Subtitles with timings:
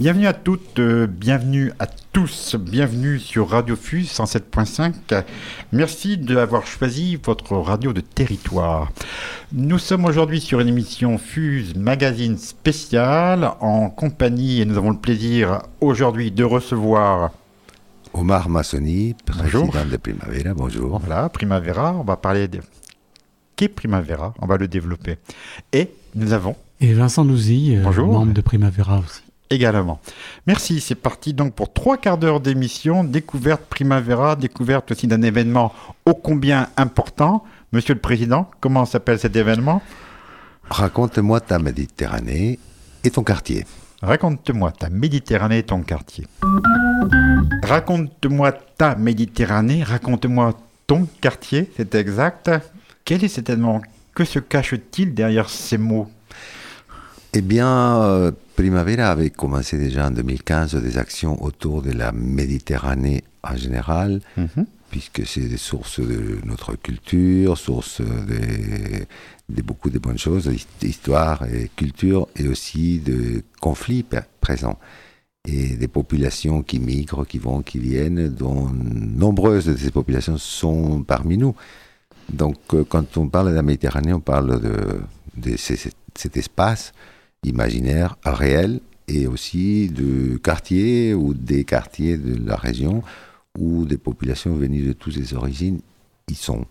[0.00, 4.94] Bienvenue à toutes, euh, bienvenue à tous, bienvenue sur Radio Fuse 107.5.
[5.72, 8.92] Merci d'avoir choisi votre radio de territoire.
[9.52, 14.96] Nous sommes aujourd'hui sur une émission Fuse Magazine spéciale en compagnie et nous avons le
[14.96, 17.32] plaisir aujourd'hui de recevoir
[18.14, 20.98] Omar Massoni, président de Primavera, bonjour.
[20.98, 22.60] Voilà, Primavera, on va parler de...
[23.54, 25.18] Qu'est Primavera On va le développer.
[25.74, 26.56] Et nous avons...
[26.80, 29.20] Et Vincent Nouzy, euh, membre de Primavera aussi.
[29.52, 29.98] Également.
[30.46, 35.74] Merci, c'est parti donc pour trois quarts d'heure d'émission, découverte Primavera, découverte aussi d'un événement
[36.06, 37.42] ô combien important.
[37.72, 39.82] Monsieur le Président, comment s'appelle cet événement?
[40.70, 42.60] Raconte-moi ta Méditerranée
[43.02, 43.66] et ton quartier.
[44.02, 46.28] Raconte-moi ta Méditerranée et ton quartier.
[47.64, 50.54] Raconte-moi ta Méditerranée, raconte-moi
[50.86, 52.50] ton quartier, c'est exact.
[53.04, 53.82] Quel est cet événement?
[54.14, 56.08] Que se cache-t-il derrière ces mots?
[57.32, 63.24] Eh bien, euh, Primavera avait commencé déjà en 2015 des actions autour de la Méditerranée
[63.42, 64.66] en général, mhm.
[64.90, 69.06] puisque c'est des sources de notre culture, source de,
[69.48, 74.04] de beaucoup de bonnes choses, d'histoire et culture, et aussi de conflits
[74.42, 74.78] présents.
[75.48, 81.02] Et des populations qui migrent, qui vont, qui viennent, dont nombreuses de ces populations sont
[81.02, 81.56] parmi nous.
[82.30, 85.00] Donc, euh, quand on parle de la Méditerranée, on parle de,
[85.38, 86.92] de cet espace
[87.44, 93.02] imaginaire réel et aussi de quartiers ou des quartiers de la région
[93.58, 95.80] où des populations venues de toutes les origines
[96.34, 96.64] sont.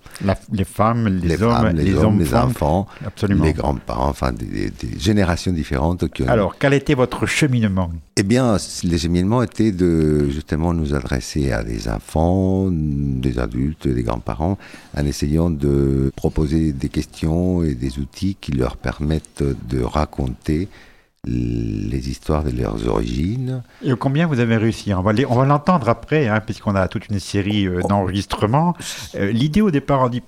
[0.52, 2.88] les femmes, les, hommes, les, hommes, les enfants,
[3.27, 6.03] les grands-parents, enfin des, générations différentes.
[6.27, 7.91] Alors, quel était votre cheminement?
[8.15, 14.03] Eh bien, le cheminement était de justement nous adresser à des enfants, des adultes, des
[14.03, 14.57] grands-parents,
[14.97, 20.67] en essayant de proposer des questions et des outils qui leur permettent de raconter
[21.25, 23.61] les histoires de leurs origines.
[23.83, 25.13] Et combien vous avez réussi On va
[25.45, 28.73] l'entendre après, hein, puisqu'on a toute une série euh, d'enregistrements.
[29.15, 30.21] Euh, l'idée au départ, on dit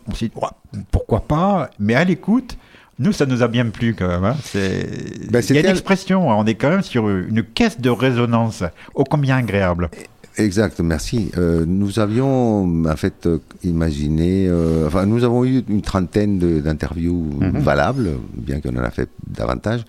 [0.91, 2.57] pourquoi pas, mais à l'écoute,
[2.99, 4.25] nous, ça nous a bien plu quand même.
[4.25, 4.35] Hein.
[4.53, 8.63] Ben, il y a une expression, on est quand même sur une caisse de résonance,
[8.93, 9.89] ô combien agréable.
[10.37, 11.31] Exact, merci.
[11.37, 13.27] Euh, nous avions en fait
[13.63, 14.49] imaginé,
[14.85, 17.59] enfin nous avons eu une trentaine d'interviews mhm.
[17.59, 19.83] valables, bien qu'on en a fait davantage.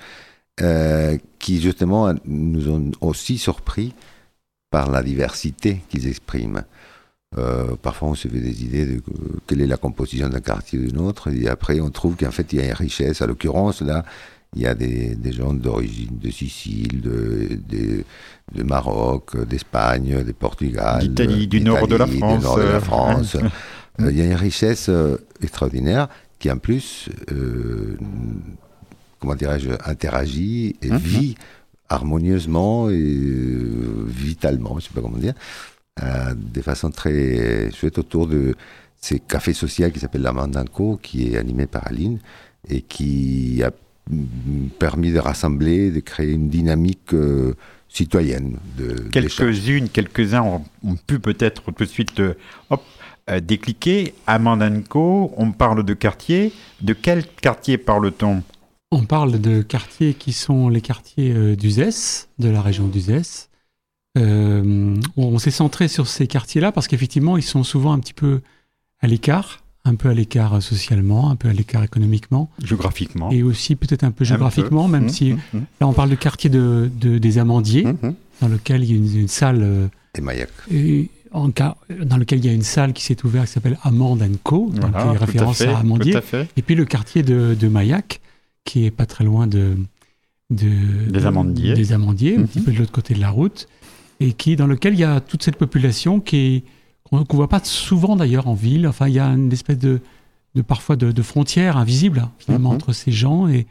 [0.61, 3.95] Euh, qui justement nous ont aussi surpris
[4.71, 6.65] par la diversité qu'ils expriment.
[7.39, 9.03] Euh, parfois, on se fait des idées de
[9.47, 12.53] quelle est la composition d'un quartier ou d'un autre, et après, on trouve qu'en fait,
[12.53, 13.23] il y a une richesse.
[13.23, 14.05] À l'occurrence, là,
[14.55, 18.05] il y a des, des gens d'origine de Sicile, de,
[18.55, 22.39] de, Maroc, d'Espagne, de Portugal, d'Italie, du nord de la France.
[22.39, 23.37] Du nord de la France.
[24.01, 24.91] Euh, il y a une richesse
[25.41, 26.09] extraordinaire
[26.39, 27.09] qui, en plus,
[29.23, 30.99] comment dirais-je, interagit et mhm.
[30.99, 31.35] vit
[31.89, 35.35] harmonieusement et euh, vitalement, je ne sais pas comment dire,
[36.03, 38.57] euh, de façon très chouette autour de
[39.01, 42.19] ces cafés sociaux qui s'appelle la Mandanko, qui est animé par Aline
[42.69, 43.71] et qui a
[44.79, 47.55] permis de rassembler, de créer une dynamique euh,
[47.89, 48.57] citoyenne.
[48.77, 52.21] De, Quelques-unes, quelques-uns ont, pu peut-être tout de suite
[52.71, 52.83] hop,
[53.43, 54.15] décliquer.
[54.27, 56.53] À Mandanko, on parle de quartier.
[56.81, 58.43] De quel quartier parle-t-on?
[58.93, 63.49] On parle de quartiers qui sont les quartiers euh, d'Uzès, de la région d'Uzès.
[64.19, 68.43] Euh, on s'est centré sur ces quartiers-là parce qu'effectivement, ils sont souvent un petit peu
[69.01, 72.51] à l'écart, un peu à l'écart socialement, un peu à l'écart économiquement.
[72.63, 73.31] Géographiquement.
[73.31, 75.61] Et aussi peut-être un peu géographiquement, même mmh, si mmh, mmh.
[75.81, 77.87] là on parle de quartier de, des Amandiers,
[78.43, 79.63] dans lequel il y a une, salle.
[79.63, 79.87] Euh,
[80.71, 83.79] et en cas, dans lequel il y a une salle qui s'est ouverte qui s'appelle
[83.83, 86.19] Amande Co, donc qui référence à, Amandier.
[86.59, 88.21] Et puis le quartier de, de Maillac,
[88.65, 89.77] qui est pas très loin de,
[90.51, 92.65] des amandiers, des amandiers un petit mhm.
[92.65, 93.69] peu de l'autre côté de la route,
[94.21, 96.65] et qui dans lequel il y a toute cette population qui
[97.05, 98.89] qu'on ne voit pas souvent d'ailleurs en ville.
[98.89, 100.01] Enfin, il y a une espèce de,
[100.55, 102.77] de parfois de, de frontière invisible hein, finalement mhm.
[102.77, 103.67] entre ces gens et,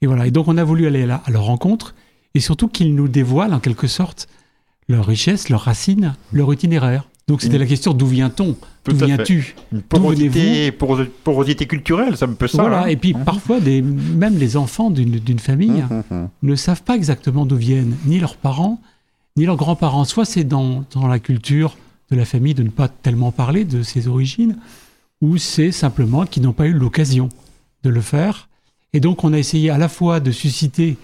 [0.00, 0.26] et, voilà.
[0.26, 1.94] Et donc on a voulu aller à, à leur rencontre
[2.34, 4.28] et surtout qu'ils nous dévoilent en quelque sorte
[4.88, 7.08] leur richesse, leurs racines, leur itinéraire.
[7.28, 8.56] Donc c'était la question d'où vient-on?
[8.84, 9.56] D'où viens-tu?
[9.72, 12.62] Une porosité, porosité culturelle, ça me peut ça.
[12.62, 12.86] Voilà, hein.
[12.86, 13.24] et puis mhm.
[13.24, 18.20] parfois, des, même les enfants d'une famille mhm, ne savent pas exactement d'où viennent ni
[18.20, 18.80] leurs parents,
[19.36, 20.04] ni leurs grands-parents.
[20.04, 21.76] Soit c'est dans, dans, la culture
[22.12, 24.56] de la famille de ne pas tellement parler de ses origines,
[25.20, 27.28] ou c'est simplement qu'ils n'ont pas eu l'occasion
[27.82, 28.48] de le faire.
[28.92, 30.96] Et donc on a essayé à la fois de susciter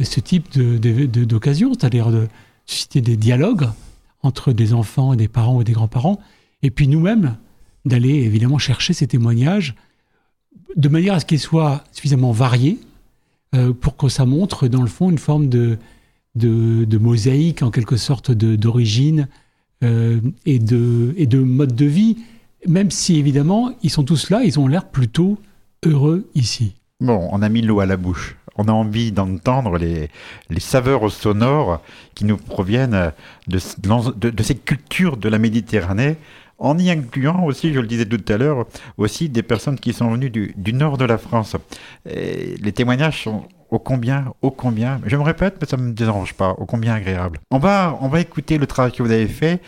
[0.00, 2.26] ce type d'occasion, de, de, c'est-à-dire de
[2.66, 3.68] susciter des dialogues
[4.22, 6.20] entre des enfants, des parents ou des grands-parents,
[6.62, 7.36] et puis nous-mêmes
[7.84, 9.74] d'aller évidemment chercher ces témoignages
[10.76, 12.78] de manière à ce qu'ils soient suffisamment variés
[13.54, 15.78] euh, pour que ça montre dans le fond une forme de,
[16.34, 19.28] de, mosaïque en quelque sorte d'origine
[19.82, 22.16] euh, et, de, et de mode de vie,
[22.66, 25.38] même si évidemment ils sont tous là, ils ont l'air plutôt
[25.84, 26.74] heureux ici.
[27.00, 28.36] Bon, on a mis l'eau à la bouche.
[28.58, 30.10] On a envie d'entendre les,
[30.50, 31.80] les, saveurs sonores
[32.14, 33.12] qui nous proviennent
[33.46, 33.58] de,
[34.30, 36.16] de, ces cultures de la Méditerranée,
[36.58, 38.66] en y incluant aussi, je le disais tout à l'heure,
[38.96, 41.56] aussi des personnes qui sont venues du, du nord de la France.
[42.04, 46.34] les témoignages sont ô combien, ô combien, je me répète, mais ça ne me dérange
[46.34, 47.38] pas, ô combien agréable.
[47.50, 49.60] On va, on va écouter le travail que vous avez fait.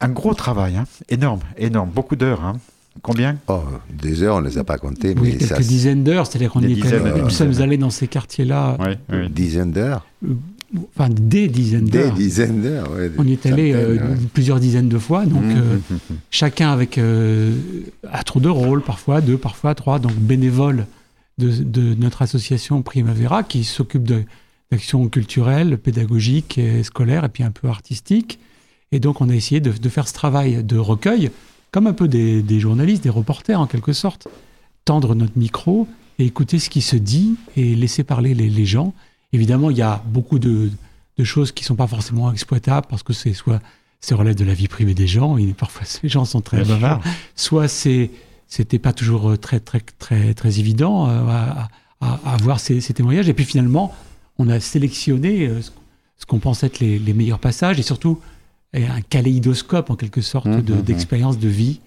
[0.00, 0.84] Un gros travail, hein.
[1.08, 2.44] énorme, énorme, beaucoup d'heures.
[2.44, 2.56] Hein.
[3.00, 5.14] Combien oh, Des heures, on ne les a pas comptées.
[5.18, 8.76] Oui, quelques dizaines d'heures, c'est-à-dire qu'on nous sommes allés dans ces quartiers-là.
[8.80, 9.30] Oui, oui.
[9.30, 10.34] Dizaines d'heures euh,
[10.96, 12.14] Enfin, des dizaines d'heures.
[12.14, 13.08] Des dizaines d'heures, oui.
[13.18, 13.98] On y est allé euh,
[14.32, 16.98] plusieurs dizaines de fois, donc mmh, euh, mmh, chacun avec
[18.10, 20.86] à trop de rôles, parfois deux, parfois trois, donc bénévoles
[21.38, 24.04] de, notre association Primavera qui s'occupe
[24.70, 28.38] d'actions culturelles, pédagogiques et scolaires et puis un peu artistiques.
[28.92, 31.30] Et donc on a essayé de, faire ce travail de recueil,
[31.72, 34.28] comme un peu des, journalistes, des reporters en quelque sorte,
[34.84, 35.88] tendre notre micro
[36.18, 38.94] et écouter ce qui se dit et laisser parler les, gens.
[39.32, 40.70] Évidemment, il y a beaucoup de,
[41.24, 43.60] choses qui ne sont pas forcément exploitables parce que c'est soit
[44.00, 47.00] c'est relève de la vie privée des gens, et parfois ces gens sont très bavards,
[47.36, 48.10] soit c'est
[48.48, 51.68] c'était pas toujours euh, très très très très évident euh, à,
[52.02, 53.28] à, voir ces, témoignages.
[53.28, 53.94] Et puis finalement,
[54.38, 55.60] on a sélectionné euh,
[56.18, 58.20] ce qu'on pense être les, meilleurs passages et surtout
[58.74, 60.82] un kaléidoscope en quelque sorte mmh, mmh, mmh.
[60.82, 61.80] d'expérience de, vie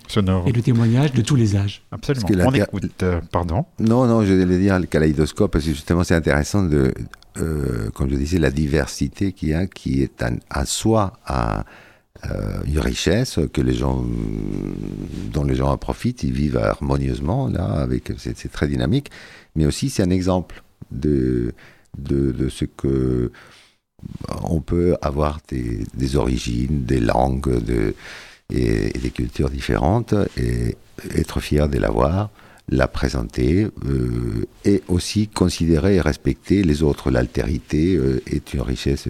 [0.46, 1.84] et de témoignages de tous les âges.
[1.92, 2.48] Absolument.
[2.48, 3.66] on écoute, pardon.
[3.80, 6.94] Non, non, je voulais dire le kaléidoscope parce que justement c'est intéressant de,
[7.94, 11.66] comme je disais, la diversité qu'il y a, qui est à soi à
[12.32, 14.04] euh, une richesse que les gens,
[15.34, 19.12] dont les gens en profitent, ils vivent harmonieusement là, avec c'est très dynamique,
[19.56, 21.54] mais aussi c'est un exemple de,
[21.98, 23.31] de, ce que
[24.44, 27.62] on peut avoir des, origines, des langues
[28.54, 30.75] et, des cultures différentes et
[31.16, 32.30] être fier de l'avoir,
[32.69, 37.12] la présenter euh, et aussi considérer et respecter les autres.
[37.12, 39.07] L'altérité euh, est une richesse.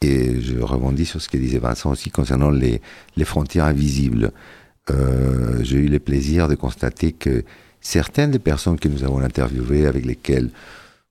[0.00, 2.80] Et je rebondis sur ce que disait Vincent aussi concernant les,
[3.16, 4.32] les frontières invisibles.
[4.90, 7.44] Euh, j'ai eu le plaisir de constater que
[7.80, 10.50] certaines des personnes que nous avons interviewées, avec lesquelles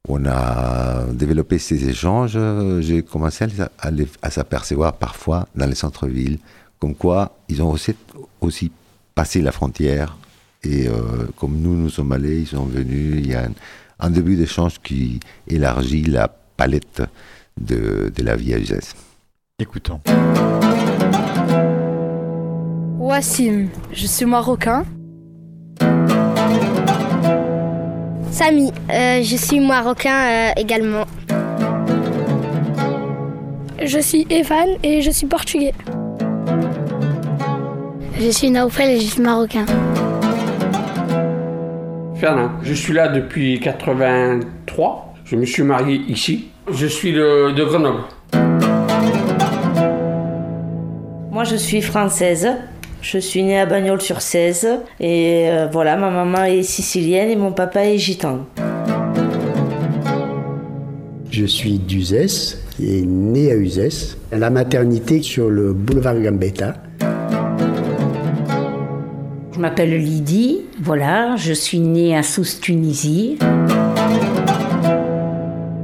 [0.07, 2.37] on a développé ces échanges,
[2.79, 3.89] j'ai commencé à,
[4.21, 6.39] à, s'apercevoir parfois dans les centres-villes,
[6.79, 7.95] comme quoi ils ont aussi,
[8.41, 8.71] aussi
[9.15, 10.17] passé la frontière.
[10.63, 13.15] Et euh, comme nous, nous sommes allés, ils sont venus.
[13.17, 13.53] Il y a un,
[14.01, 17.03] un début d'échange qui élargit la palette
[17.59, 18.95] de, la vie à Uzès.
[19.59, 20.01] Écoutons.
[22.99, 24.85] Wassim, je suis marocain.
[28.31, 31.05] Samy, euh, je suis marocain euh, également.
[33.83, 35.73] Je suis Evan et je suis portugais.
[38.17, 39.65] Je suis Naoufel et je suis marocain.
[42.15, 45.13] Fernand, je suis là depuis 83.
[45.25, 46.49] Je me suis marié ici.
[46.71, 48.03] Je suis de, Grenoble.
[51.31, 52.47] Moi, je suis française.
[53.01, 54.67] Je suis née à Bagnols-sur-Cèze.
[54.99, 58.45] Et euh, voilà, ma maman est sicilienne et mon papa est gitan.
[61.31, 64.17] Je suis d'Uzès et né à Uzès.
[64.31, 66.75] La maternité sur le boulevard Gambetta.
[69.53, 73.37] Je m'appelle Lydie, voilà, je suis née à Sousse, Tunisie.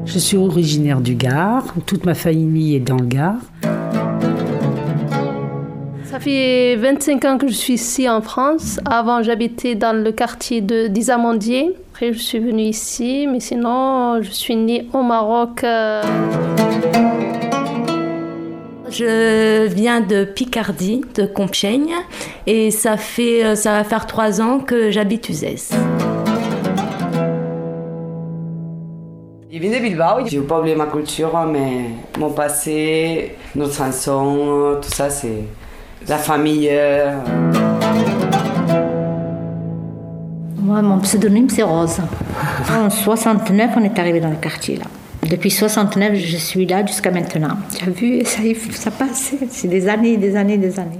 [0.05, 1.75] Je suis originaire du Gard.
[1.85, 3.35] Toute ma famille est dans le Gard.
[6.17, 8.79] Ça fait 25 ans que je suis ici en France.
[8.89, 11.75] Avant, j'habitais dans le quartier de, des Amandiers.
[11.91, 15.63] Après, je suis venue ici, mais sinon, je suis née au Maroc.
[15.63, 16.01] Euh.
[18.89, 21.93] Je viens de Picardie, de Compiègne,
[22.47, 25.69] et ça fait, euh, ça va faire trois ans que j'habite Uzès.
[29.51, 30.25] Je viens de Bilbao.
[30.25, 35.43] Veux pas oublier ma culture, mais mon passé, notre chanson, tout ça, c'est
[36.07, 36.71] la famille.
[40.57, 41.99] Moi, mon pseudonyme, c'est Rose.
[42.71, 44.85] En 69, on est arrivé dans le quartier là.
[45.29, 47.57] Depuis 69, je suis là jusqu'à maintenant.
[47.75, 48.39] Tu as vu, ça,
[48.71, 49.33] ça passe.
[49.49, 50.97] C'est des années, des années, des années.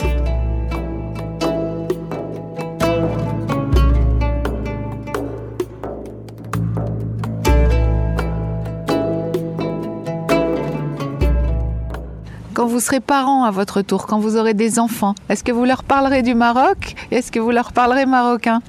[12.66, 15.84] Vous serez parents à votre tour, quand vous aurez des enfants, est-ce que vous leur
[15.84, 18.62] parlerez du Maroc Est-ce que vous leur parlerez marocain?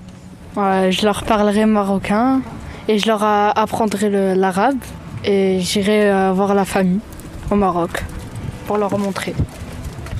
[0.56, 2.40] Je leur parlerai marocain
[2.88, 4.78] et je leur apprendrai l'arabe
[5.24, 7.00] et j'irai euh, voir la famille.
[7.50, 8.04] au Maroc
[8.66, 9.34] pour leur montrer.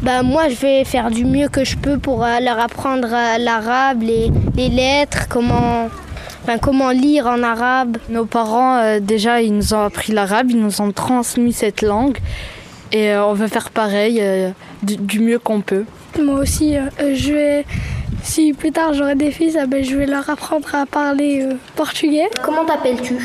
[0.02, 3.38] Bah, moi, je vais faire du mieux que je peux pour euh, leur apprendre euh,
[3.38, 5.88] l'arabe, les, les, lettres, comment,
[6.44, 7.98] enfin, comment lire en arabe.
[8.08, 12.18] Nos parents, euh, déjà, ils nous ont appris l'arabe, ils nous ont transmis cette langue.
[12.92, 14.23] Et on veut faire pareil,
[14.83, 15.85] du, du, mieux qu'on peut.
[16.21, 17.64] Moi aussi, je vais,
[18.23, 22.28] si plus tard j'aurai des fils, ben, je vais leur apprendre à parler portugais.
[22.42, 23.16] Comment t'appelles-tu?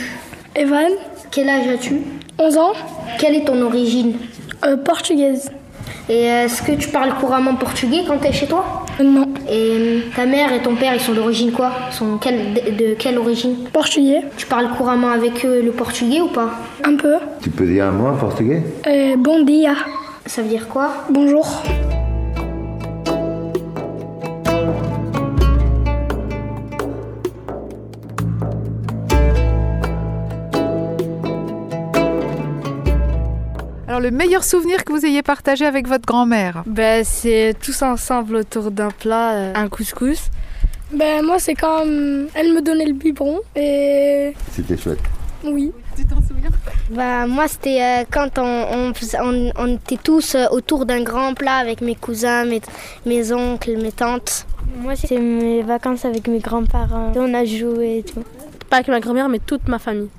[0.55, 0.91] Evan.
[1.31, 2.01] Quel âge as-tu?
[2.37, 2.73] 11 ans.
[3.19, 4.13] Quelle est ton origine?
[4.85, 5.49] Portugaise.
[6.09, 8.85] Et est-ce que tu parles couramment portugais quand tu es chez toi?
[9.01, 9.25] Non.
[9.49, 11.71] Et ta mère et ton père, ils sont d'origine quoi?
[11.89, 13.55] Ils sont de, quelle origine?
[13.71, 14.21] Portugais.
[14.37, 16.49] Tu parles couramment avec eux le portugais ou pas?
[16.83, 17.15] Un peu.
[17.41, 18.61] Tu peux dire un mot en portugais?
[18.87, 19.75] Euh, Bon dia.
[20.25, 21.05] Ça veut dire quoi?
[21.09, 21.63] Bonjour.
[33.93, 38.37] Alors, le meilleur souvenir que vous ayez partagé avec votre grand-mère ben, C'est tous ensemble
[38.37, 40.31] autour d'un plat, euh, un couscous.
[40.91, 41.83] Ben, moi, c'est quand
[42.33, 44.33] elle me donnait le biberon et.
[44.51, 44.97] C'était chouette.
[45.43, 45.71] Oui.
[45.95, 46.49] Tu t'en souviens?
[46.89, 51.57] Bah, Moi, c'était euh, quand on, on, on, était tous euh, autour d'un grand plat
[51.57, 52.61] avec mes cousins, mes,
[53.05, 54.47] mes oncles, mes tantes.
[54.75, 57.11] Moi, c'était mes vacances avec mes grands-parents.
[57.15, 58.23] On a joué et tout.
[58.71, 60.09] Pas avec ma grand-mère, mais toute ma famille.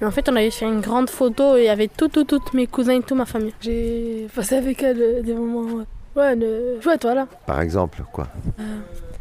[0.00, 2.24] Et en fait, on avait fait une grande photo et il y avait tout, tout,
[2.24, 3.54] toutes mes cousins et toute ma famille.
[3.60, 5.84] J'ai passé avec elle des moments
[6.16, 7.26] ouais, de chouettes, voilà.
[7.46, 8.62] Par exemple, quoi euh,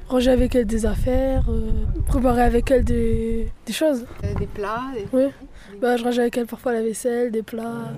[0.09, 1.69] Ranger avec elle des affaires, euh,
[2.07, 4.05] préparer avec elle des, des choses.
[4.23, 5.07] Euh, des plats des...
[5.13, 5.29] Oui.
[5.81, 7.91] Bah, je rangeais avec elle parfois la vaisselle, des plats.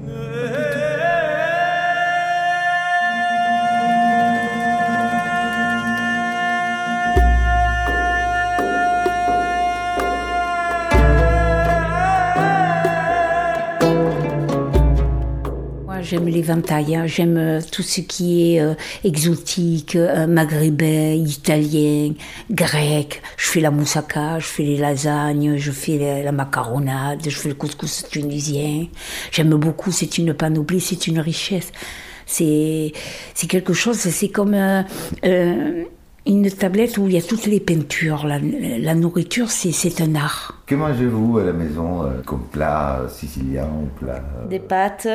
[16.06, 17.08] J'aime les ventailles, hein.
[17.08, 22.14] j'aime euh, tout ce qui est euh, exotique, euh, maghrébin, italien,
[22.52, 23.24] grec.
[23.38, 27.50] Je fais la moussaka, je fais les lasagnes, je fais la, la macaronade, je fais
[27.50, 28.86] le couscous tunisien.
[29.32, 31.72] J'aime beaucoup, c'est une panoplie, c'est une richesse.
[32.28, 32.92] C'est
[33.50, 35.84] quelque chose, c'est comme euh,
[36.28, 38.28] une tablette où il y a toutes les peintures.
[38.28, 40.62] La, la nourriture, c'est un art.
[40.68, 45.08] Que mangez-vous à la maison comme plat sicilien ou plat Des pâtes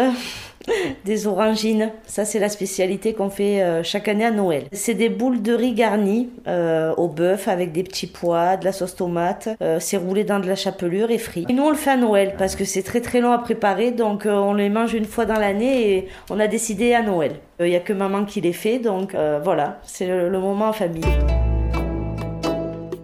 [1.05, 1.91] des orangines.
[2.07, 4.65] Ça, c'est la spécialité qu'on fait euh, chaque année à Noël.
[4.73, 8.73] C'est des boules de riz garnies euh, au bœuf avec des petits pois, de la
[8.73, 9.49] sauce tomate.
[9.63, 11.47] Euh, c'est roulé dans de la chapelure et frit.
[11.49, 13.91] Et nous, on le fait à Noël parce que c'est très très long à préparer.
[13.91, 17.33] Donc, on les mange une fois dans l'année et on a décidé à Noël.
[17.61, 18.79] Il n'y a que maman qui les fait.
[18.79, 21.05] Donc, voilà, c'est le moment en famille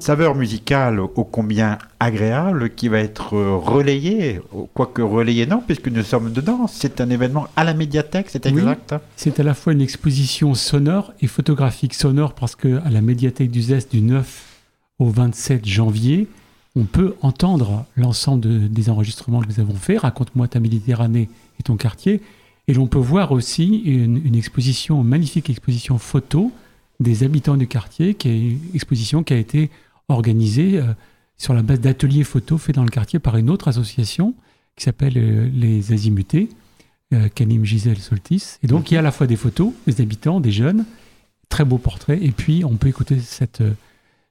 [0.06, 4.40] saveur musicale ô combien agréable qui va être relayé,
[4.72, 6.68] quoique relayé non, puisque nous sommes dedans.
[6.68, 10.54] C'est un événement à la médiathèque, c'est exact oui, C'est à la fois une exposition
[10.54, 14.62] sonore et photographique sonore, parce que à la médiathèque du Zest du 9
[15.00, 16.28] au 27 janvier,
[16.76, 19.98] on peut entendre l'ensemble de, des enregistrements que nous avons faits.
[19.98, 22.22] Raconte-moi ta Méditerranée et ton quartier.
[22.68, 26.52] Et l'on peut voir aussi une, une exposition, une magnifique exposition photo
[27.00, 29.68] des habitants du quartier, qui est une exposition qui a été
[30.08, 30.84] organisé euh,
[31.36, 34.34] sur la base d'ateliers photos faits dans le quartier par une autre association
[34.76, 36.48] qui s'appelle euh, les Azimutés,
[37.12, 38.58] euh, qu'anime Gisèle Soltis.
[38.62, 40.84] Et donc il y a à la fois des photos des habitants, des jeunes,
[41.48, 43.62] très beaux portraits, et puis on peut écouter cette,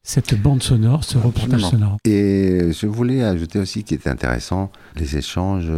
[0.03, 1.97] cette bande sonore, ce reportage sonore.
[2.05, 5.71] Et je voulais ajouter aussi qui était intéressant, les échanges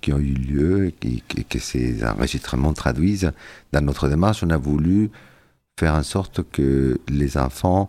[0.00, 3.30] qui ont eu lieu et qui, que ces enregistrements traduisent.
[3.72, 5.10] Dans notre démarche, on a voulu
[5.78, 7.88] faire en sorte que les enfants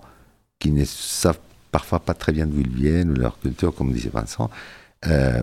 [0.59, 1.39] qui ne savent
[1.71, 4.49] parfois pas très bien d'où ils viennent, ou leur culture, comme disait Vincent,
[5.05, 5.41] euh,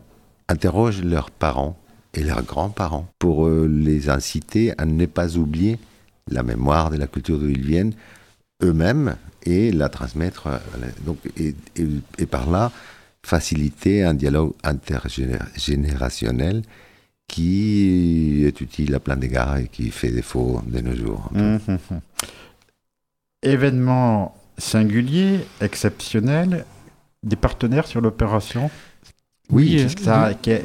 [0.48, 1.78] interrogent leurs parents
[2.12, 5.78] et leurs grands-parents pour euh, les inciter à ne pas oublier
[6.30, 7.94] la mémoire de la culture d'où ils viennent
[8.62, 10.58] eux-mêmes et la transmettre, euh,
[11.04, 12.72] donc, et, par là
[13.22, 16.62] faciliter un dialogue intergénérationnel
[17.26, 21.30] qui est utile à plein d'égards et qui fait défaut de nos jours.
[21.32, 21.78] Mmh, mmh.
[23.42, 26.64] Événement singulier, exceptionnel,
[27.22, 28.70] des partenaires sur l'opération
[29.50, 30.36] Oui, oui ça, oui.
[30.40, 30.58] Qui, a,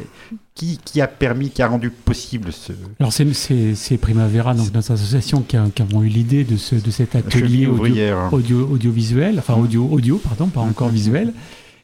[0.55, 2.73] qui, qui, a permis, qui a rendu possible ce.
[2.99, 6.91] Alors c'est Primavera, donc notre association, qui, a, qui avons eu l'idée de, ce, de
[6.91, 11.33] cet atelier audio, audio, audiovisuel, enfin audio, audio, pardon, pas encore visuel.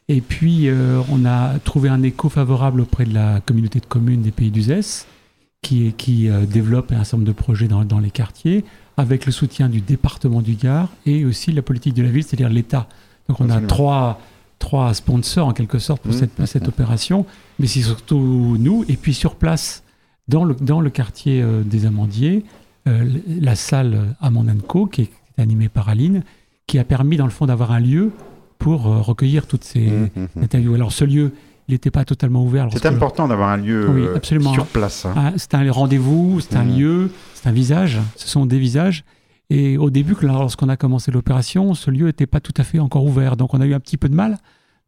[0.08, 4.22] Et puis euh, on a trouvé un écho favorable auprès de la communauté de communes
[4.22, 5.06] des Pays d'Uzès,
[5.62, 8.64] qui, qui euh, développe un certain nombre de projets dans, dans les quartiers
[8.96, 12.48] avec le soutien du département du Gard et aussi la politique de la ville, c'est-à-dire
[12.48, 12.88] l'État.
[13.28, 14.20] Donc on a trois,
[14.58, 17.26] trois sponsors en quelque sorte pour mmh, cette, cette opération,
[17.58, 18.84] mais c'est surtout nous.
[18.88, 19.82] Et puis sur place,
[20.28, 22.44] dans le, dans le quartier euh, des Amandiers,
[22.88, 23.04] euh,
[23.40, 26.22] la salle Amandanco, qui est animée par Aline,
[26.66, 28.12] qui a permis, dans le fond, d'avoir un lieu
[28.58, 30.42] pour euh, recueillir toutes ces Mmh, mmh, mmh.
[30.42, 30.74] interviews.
[30.74, 31.32] Alors, ce lieu,
[31.68, 32.68] il n'était pas totalement ouvert.
[32.72, 34.52] C'est important d'avoir un lieu Oui, euh, absolument.
[34.52, 35.04] sur place.
[35.04, 35.14] hein.
[35.16, 36.78] Ah, c'est un rendez-vous, c'est un Mhm.
[36.78, 39.04] lieu, c'est un visage, ce sont des visages.
[39.50, 43.04] Et au début, lorsqu'on a commencé l'opération, ce lieu n'était pas tout à fait encore
[43.04, 43.36] ouvert.
[43.36, 44.38] Donc on a eu un petit peu de mal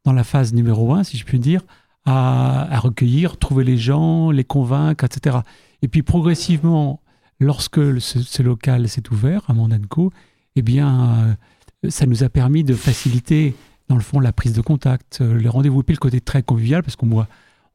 [0.04, 1.60] dans la phase numéro un, si je puis dire,
[2.04, 5.38] à, à recueillir, trouver les gens, les convaincre, etc.
[5.82, 7.00] Et puis progressivement,
[7.40, 10.12] lorsque le- ce, ce local s'est ouvert à Mandanco,
[10.56, 11.36] eh bien,
[11.84, 13.54] euh, ça nous a permis de faciliter,
[13.88, 16.42] dans le fond, la prise de contact, euh, les rendez-vous, et puis le côté très
[16.42, 17.26] convivial, parce qu'on boit,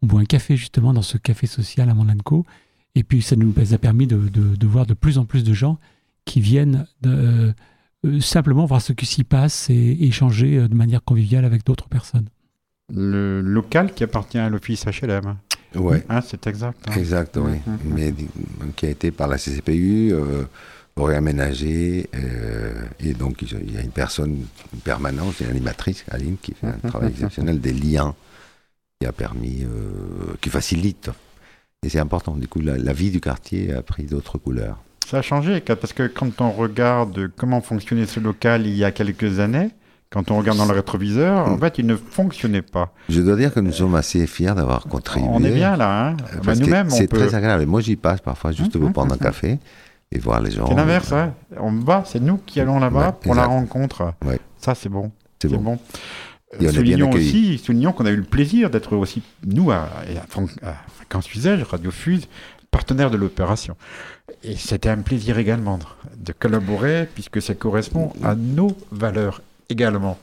[0.01, 2.45] on boit un café justement dans ce café social à Mandanco.
[2.95, 5.53] Et puis, ça nous a permis de, de- de voir de plus en plus de
[5.53, 5.79] gens
[6.25, 7.53] qui viennent de-
[8.05, 11.87] euh, simplement voir ce qui s'y passe et échanger euh, de manière conviviale avec d'autres
[11.89, 12.27] personnes.
[12.93, 15.37] Le local qui appartient à l'office HLM.
[15.75, 16.05] Ouais.
[16.09, 16.77] Hein, c'est exact.
[16.87, 16.93] hein.
[16.95, 17.57] Exact, oui.
[17.65, 17.77] Mhm.
[17.95, 18.13] Mais
[18.75, 20.43] qui a été par la CCPU euh,
[20.97, 22.09] réaménagé.
[22.15, 26.67] euh, et donc, il y a une personne, une permanence, une animatrice, Aline, qui fait
[26.67, 28.13] un travail exceptionnel des liens
[28.99, 31.09] qui a permis, euh, qui facilite.
[31.83, 32.35] Et c'est important.
[32.35, 34.77] Du coup, la, la vie du quartier a pris d'autres couleurs.
[35.07, 38.91] Ça a changé, parce que quand on regarde comment fonctionnait ce local il y a
[38.91, 39.69] quelques années,
[40.09, 41.53] quand on regarde dans le rétroviseur, Mm.
[41.53, 42.93] en fait, il ne fonctionnait pas.
[43.09, 45.27] Je dois dire que nous sommes assez fiers d'avoir contribué.
[45.29, 47.17] On est bien là, hein Euh, Bah, Nous-mêmes, C'est peut...
[47.17, 47.63] très agréable.
[47.63, 49.57] Et Moi, j'y passe parfois juste pour prendre un café
[50.13, 50.67] et voir les gens.
[50.67, 51.33] C'est l'inverse, hein.
[51.57, 54.13] On va, c'est nous qui allons là-bas Ouais, pour la rencontre.
[54.25, 54.39] Ouais.
[54.57, 55.11] Ça, c'est bon.
[55.41, 55.59] C'est bon.
[55.59, 55.79] bon.
[56.59, 59.89] Et soulignons aussi, soulignons qu'on a eu le plaisir d'être aussi, nous, à,
[60.25, 62.27] à, à Fréquence Usage, Radio Fuse,
[62.69, 63.75] partenaire de l'opération.
[64.43, 65.79] Et c'était un plaisir également
[66.17, 70.19] de, collaborer, puisque ça correspond à nos valeurs également.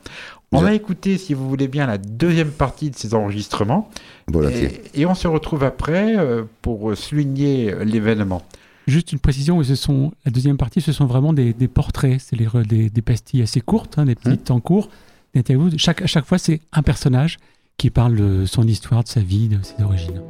[0.52, 3.88] On va écouter, si vous voulez bien, la deuxième partie de ces enregistrements.
[4.26, 4.83] Volontiers.
[4.94, 8.42] Et, et on se retrouve après euh, pour souligner l'événement.
[8.87, 12.37] Juste une précision, ce sont, la deuxième partie, ce sont vraiment des, des portraits, c'est
[12.37, 14.88] des, des pastilles assez courtes, hein, des petites temps courts,
[15.35, 15.71] d'interviews.
[15.77, 17.38] Chaque, à chaque fois, c'est un personnage
[17.77, 20.23] qui parle de son histoire, de sa vie, de ses origines.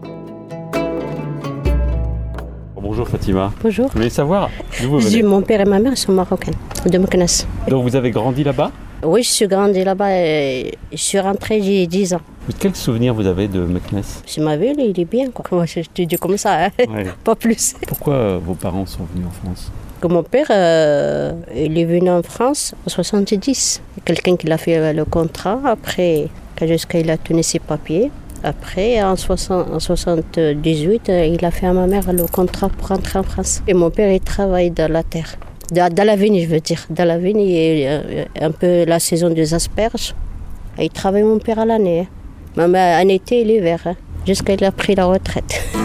[2.91, 3.53] Bonjour Fatima.
[3.63, 3.87] Bonjour.
[3.91, 4.51] Je voulais savoir
[4.83, 5.23] d'où vous venez.
[5.23, 6.51] Mon père et ma mère sont marocains,
[6.85, 7.47] de Meknès.
[7.69, 8.73] Donc vous avez grandi là-bas
[9.05, 12.21] Oui, je suis grandi là-bas et je suis rentrée, j'ai 10 ans.
[12.59, 14.25] Quel souvenir vous avez de Meknès?
[14.27, 15.45] C'est ma ville, il est bien, quoi.
[15.53, 16.71] Moi, je te dis comme ça, hein.
[16.81, 17.07] Ouais.
[17.25, 17.75] pas plus.
[17.87, 19.71] Pourquoi euh, vos parents sont venus en France?
[20.01, 23.83] Que mon père, euh, il est venu en France en 70.
[24.05, 25.61] Quelqu'un qui l'a fait euh, le contrat.
[25.65, 26.27] Après,
[26.61, 28.11] jusqu'à il a tenu ses papiers.
[28.43, 32.89] Après, en, 60 en 78, euh, il a fait à ma mère le contrat pour
[32.89, 33.63] rentrer en France.
[33.69, 35.37] Et mon père, il travaille dans la terre.
[35.73, 36.81] Dans, dans la vigne, je veux dire.
[36.89, 40.15] Dans la vigne, il y a euh, un peu la saison des asperges.
[40.79, 42.01] Et il travaille mon père à l'année.
[42.01, 42.67] hein.
[42.69, 43.81] Même en été et l'hiver.
[43.85, 43.95] hein,
[44.27, 45.61] Jusqu'à il a pris la retraite.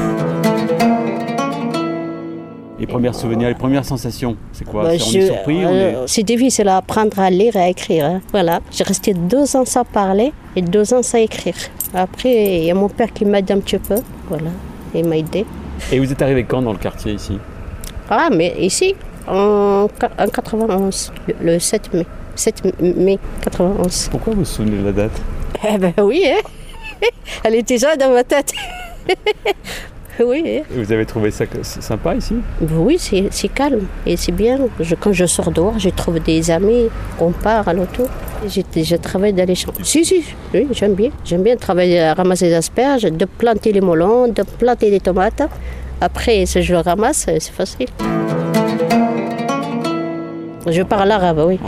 [2.78, 4.84] Les premiers souvenirs, les premières sensations, c'est quoi?
[4.84, 8.06] Bah, C'est- est euh, C'est difficile à apprendre à lire et à écrire.
[8.06, 8.22] hein.
[8.32, 8.60] Voilà.
[8.70, 11.56] J'ai resté deux ans sans parler et deux ans sans écrire.
[11.96, 13.96] Après, il y a mon père qui m'aide un petit peu.
[14.28, 14.50] Voilà.
[14.94, 15.46] Il m'a aidé.
[15.92, 17.40] Et vous êtes arrivé quand dans le quartier ici?
[18.10, 18.96] Ah, mais ici,
[19.28, 19.88] en,
[20.20, 22.06] en 91, le, le 7 mai.
[22.36, 24.10] 7 mai 91.
[24.12, 25.22] Pourquoi vous vous souvenez de la date?
[25.68, 26.42] Eh ben oui, hein.
[27.44, 28.54] Elle était déjà dans ma tête.
[30.26, 30.44] oui.
[30.46, 34.58] Et Vous avez trouvé ça sympa ici Oui, c'est calme et c'est bien.
[34.80, 36.88] Je- quand je sors dehors, je trouve des amis,
[37.20, 38.06] on part à l'auto.
[38.48, 39.72] Je, travaille dans les champs.
[39.84, 40.24] Si, si,
[40.54, 41.10] oui, j'aime bien.
[41.24, 45.42] J'aime bien travailler à ramasser des asperges, de planter les melons, de planter des tomates.
[46.02, 47.88] Après, si je le ramasse, c'est facile.
[50.68, 51.60] Je parle arabe, oui.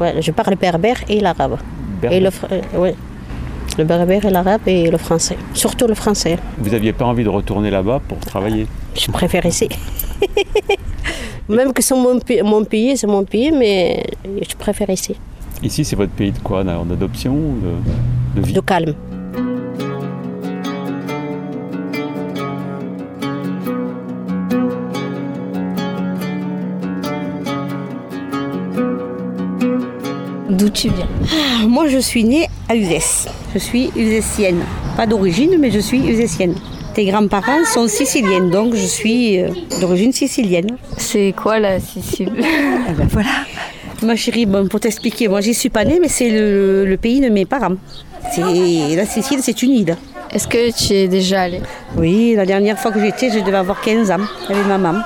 [0.00, 1.58] Ouais, je parle berbère et l'arabe.
[2.10, 2.94] Et le, euh, ouais.
[3.78, 5.36] Le berbère et l'arabe et le français.
[5.54, 6.38] Surtout le français.
[6.58, 8.66] Vous n'aviez pas envie de retourner là-bas pour travailler?
[8.94, 9.68] Je préfère ici.
[11.48, 12.18] Même que c'est mon,
[12.64, 15.16] pays, c'est mon pays, mais je préfère ici.
[15.62, 16.64] Ici, c'est votre pays de quoi?
[16.64, 18.52] D'adoption ou de, de vie?
[18.52, 18.94] De calme.
[30.62, 31.08] D'où tu viens
[31.60, 33.26] Ah, Moi, je suis née à Uzès.
[33.52, 34.60] Je suis uzessienne.
[34.96, 36.54] Pas d'origine, mais je suis uzessienne.
[36.94, 39.48] Tes grands-parents sont siciliennes, donc je suis euh,
[39.80, 40.76] d'origine sicilienne.
[40.98, 42.30] C'est quoi la Sicile?
[42.88, 43.30] Eh ben voilà.
[44.02, 47.20] Ma chérie, bon, pour t'expliquer, moi j'y suis pas née, mais c'est le, le pays
[47.20, 47.76] de mes parents.
[48.32, 49.96] C'est- La Sicile, c'est une île.
[50.32, 51.60] Est-ce que tu es déjà allée?
[51.96, 55.00] Oui, la dernière fois que j'étais, je devais avoir 15 ans avec ma maman.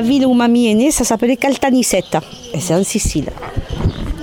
[0.00, 2.20] La ville où mamie est née, ça s'appelait Caltanissetta.
[2.54, 3.26] Et c'est en Sicile.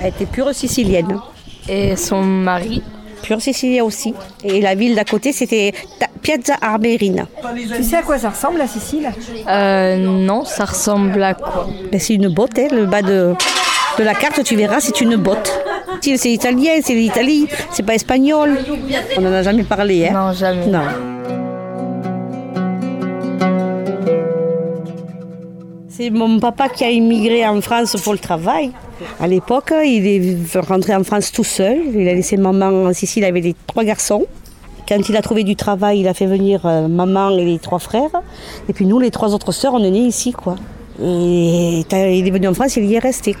[0.00, 1.20] Elle était pure sicilienne.
[1.68, 2.82] Et son mari
[3.22, 4.12] Pure sicilien aussi.
[4.42, 5.72] Et la ville d'à côté, c'était
[6.20, 7.28] Piazza Armerina.
[7.76, 9.08] Tu sais à quoi ça ressemble la Sicile?
[9.48, 11.68] Euh, Non, ça ressemble à quoi?
[11.92, 13.34] Ben, C'est une botte, hein, le bas de,
[13.98, 15.60] de la carte, tu verras, c'est une botte.
[16.02, 18.58] C'est italien, c'est l'Italie, c'est pas espagnol.
[19.16, 20.08] On n'en a jamais parlé.
[20.08, 20.66] Hein non, jamais.
[20.66, 20.80] Non.
[26.00, 28.70] C'est mon papa qui a immigré en France pour le travail.
[29.18, 31.76] À l'époque, il est rentré en France tout seul.
[31.92, 34.24] Il a laissé maman en Sicile avec les trois garçons.
[34.88, 37.80] Quand il a trouvé du travail, il a fait venir euh, maman et les trois
[37.80, 38.12] frères.
[38.68, 40.30] Et puis nous, les trois autres sœurs, on est nés ici.
[40.30, 40.54] Quoi.
[41.02, 43.34] Et il est venu en France, il y est resté.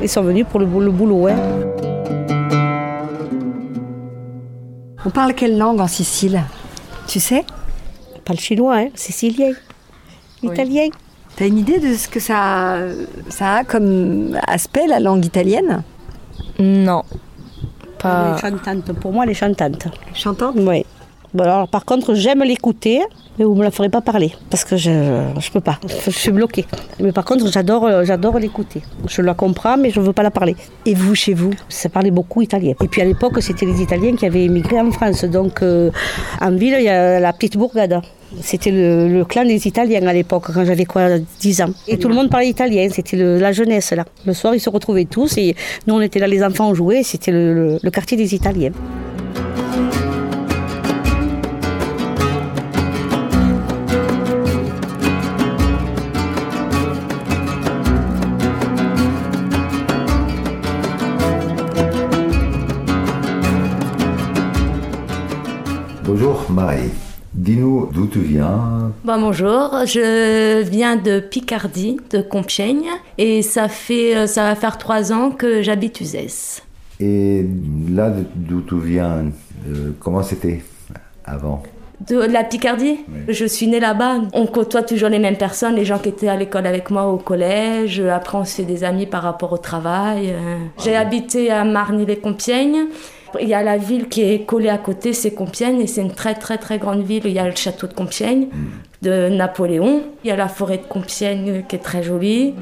[0.00, 1.26] Ils sont venus pour le, boulot.
[1.26, 1.36] Hein.
[5.04, 6.42] On parle quelle langue en Sicile?
[7.06, 7.44] Tu sais?
[8.16, 9.52] On parle chinois, hein, sicilien,
[10.42, 10.88] italien.
[11.42, 12.78] T'as une idée de ce que ça,
[13.28, 15.82] ça a comme aspect, la langue italienne?
[16.60, 17.02] Non.
[17.98, 18.36] Pas...
[18.36, 19.88] Les chantantes, pour moi, les chantantes.
[20.14, 20.86] Chantantes Oui.
[21.34, 23.00] Bon, alors, par contre, j'aime l'écouter,
[23.38, 26.10] mais vous ne me la ferez pas parler, parce que je ne peux pas, je
[26.10, 26.66] suis bloquée.
[27.00, 28.82] Mais par contre, j'adore j'adore l'écouter.
[29.08, 30.54] Je la comprends, mais je ne veux pas la parler.
[30.84, 31.54] Et vous, chez vous?
[31.70, 32.74] Ça parlait beaucoup italien.
[32.82, 35.24] Et puis à l'époque, c'était les Italiens qui avaient émigré en France.
[35.24, 35.90] Donc, euh,
[36.40, 38.02] en ville, il y a la petite bourgade.
[38.42, 41.70] C'était le, clan des Italiens à l'époque, quand j'avais quoi, 10 ans.
[41.88, 44.04] Et tout le monde parlait italien, c'était la jeunesse là.
[44.26, 45.54] Le soir, ils se retrouvaient tous et
[45.86, 48.72] nous, on était là, les enfants, on jouait, c'était le, le quartier des Italiens.
[66.14, 66.90] Bonjour Marie.
[67.32, 68.92] Dis-nous d'où tu viens.
[69.02, 72.84] Bon, bonjour, je viens de Picardie, de Compiègne,
[73.16, 76.62] et ça fait euh, ça va faire trois ans que j'habite Uzès.
[77.00, 77.46] Et
[77.90, 79.24] là, d'où tu viens,
[79.66, 80.62] euh, comment c'était
[81.24, 81.62] avant?
[82.06, 82.98] De la Picardie?
[83.28, 84.16] Je suis née là-bas.
[84.34, 87.16] On côtoie toujours les mêmes personnes, les gens qui étaient à l'école avec moi au
[87.16, 88.00] collège.
[88.00, 90.30] Après, on se fait des amis par rapport au travail.
[90.30, 92.88] Euh, j'ai habité à Marny-les-Compiègnes.
[93.40, 96.12] Il y a la ville qui est collée à côté, c'est Compiègne, et c'est une
[96.12, 97.22] très très très grande ville.
[97.24, 98.48] Il y a le château de Compiègne
[99.00, 100.02] de Napoléon.
[100.22, 102.54] Il y a la forêt de Compiègne qui est très jolie.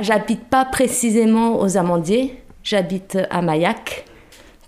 [0.00, 4.06] J'habite pas précisément aux Amandiers, j'habite à Maillac.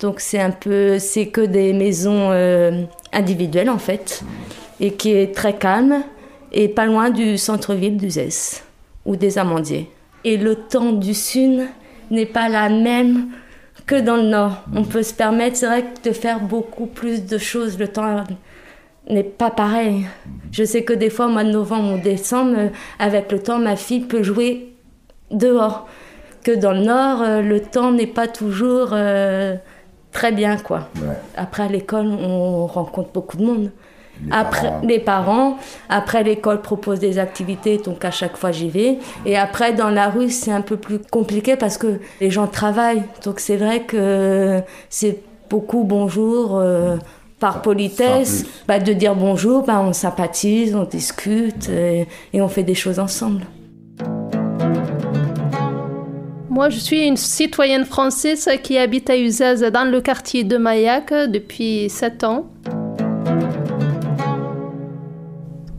[0.00, 4.22] Donc c'est un peu, c'est que des maisons euh, individuelles en fait,
[4.78, 6.02] et qui est très calme
[6.52, 8.62] et pas loin du centre-ville d'Uzès
[9.06, 9.88] ou des Amandiers.
[10.24, 11.66] Et le temps du sud
[12.10, 13.30] n'est pas la même
[13.86, 14.62] que dans le nord.
[14.74, 17.78] On peut se permettre, c'est vrai, de faire beaucoup plus de choses.
[17.78, 18.24] Le temps
[19.08, 20.06] n'est pas pareil.
[20.52, 23.76] Je sais que des fois, au mois de novembre ou décembre, avec le temps, ma
[23.76, 24.74] fille peut jouer
[25.30, 25.88] dehors.
[26.44, 29.54] Que dans le nord, euh, le temps n'est pas toujours euh,
[30.12, 30.88] très bien, quoi.
[31.36, 33.70] Après, à l'école, on rencontre beaucoup de monde
[34.30, 35.58] après, les parents.
[35.88, 38.98] Après, l'école propose des activités, donc à chaque fois j'y vais.
[39.26, 43.02] Et après, dans la rue, c'est un peu plus compliqué parce que les gens travaillent.
[43.24, 45.18] Donc c'est vrai que c'est
[45.50, 46.58] beaucoup bonjour.
[46.58, 46.96] Euh,
[47.38, 52.76] par politesse, bah, de dire bonjour, bah, on sympathise, on discute et, on fait des
[52.76, 53.42] choses ensemble.
[56.48, 61.12] Moi, je suis une citoyenne française qui habite à Uzès dans le quartier de Maillac
[61.12, 62.51] depuis 7 ans.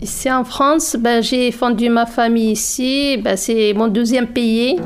[0.04, 3.16] Ici en France, ben, j'ai fondu ma famille ici.
[3.24, 4.78] Ben, c'est mon deuxième pays.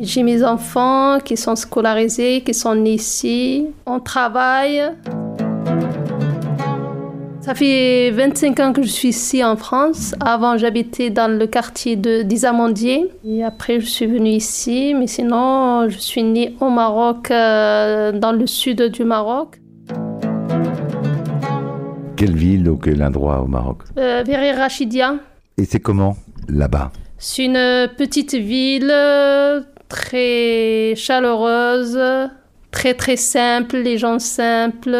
[0.00, 3.68] J'ai mes enfants qui sont scolarisés, qui sont nés ici.
[3.86, 4.82] On travaille.
[7.42, 10.16] Ça fait 25 ans que je suis ici en France.
[10.18, 13.08] Avant, j'habitais dans le quartier de d'Isamondier.
[13.24, 14.94] Et après, je suis venue ici.
[14.98, 19.60] Mais sinon, je suis née au Maroc, euh, dans le sud du Maroc.
[22.16, 23.82] Quelle ville ou quel endroit au Maroc?
[23.98, 25.16] Euh, Vers Rachidia.
[25.58, 26.16] Et c'est comment
[26.48, 26.90] là-bas?
[27.18, 28.92] C'est une petite ville
[29.88, 31.98] très chaleureuse,
[32.70, 34.96] très très simple, les gens simples.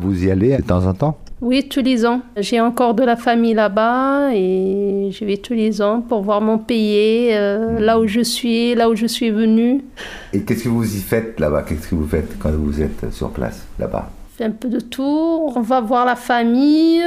[0.00, 1.18] Vous y allez de temps en temps?
[1.42, 2.20] Oui, tous les ans.
[2.36, 6.58] J'ai encore de la famille là-bas et je vais tous les ans pour voir mon
[6.58, 9.82] pays, euh, là où je suis, là où je suis venue.
[10.34, 11.62] Et qu'est-ce que vous y faites là-bas?
[11.62, 14.10] Qu'est-ce que vous faites quand vous êtes sur place là-bas?
[14.42, 15.52] Un peu de tout.
[15.54, 17.02] On va voir la famille,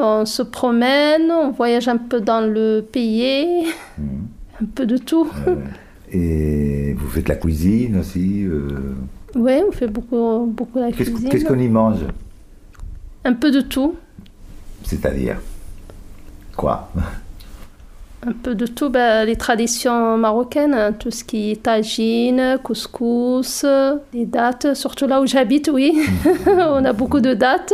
[0.00, 3.66] on se promène, on voyage un peu dans le pays,
[3.98, 4.62] hmm.
[4.62, 5.28] un peu de tout.
[6.12, 8.94] et vous faites la cuisine aussi euh,
[9.36, 11.28] Oui, on fait beaucoup, beaucoup la cuisine.
[11.28, 12.00] qu'est-ce qu'on y mange?
[13.26, 13.96] Un peu de tout.
[14.84, 15.38] C'est-à-dire
[16.56, 16.88] Quoi?
[18.24, 23.66] Un peu de tout, ben, les traditions marocaines, hein, tout ce qui est tagine, couscous,
[24.14, 26.06] les dates, surtout là où j'habite, oui.
[26.46, 27.72] On a beaucoup de dates.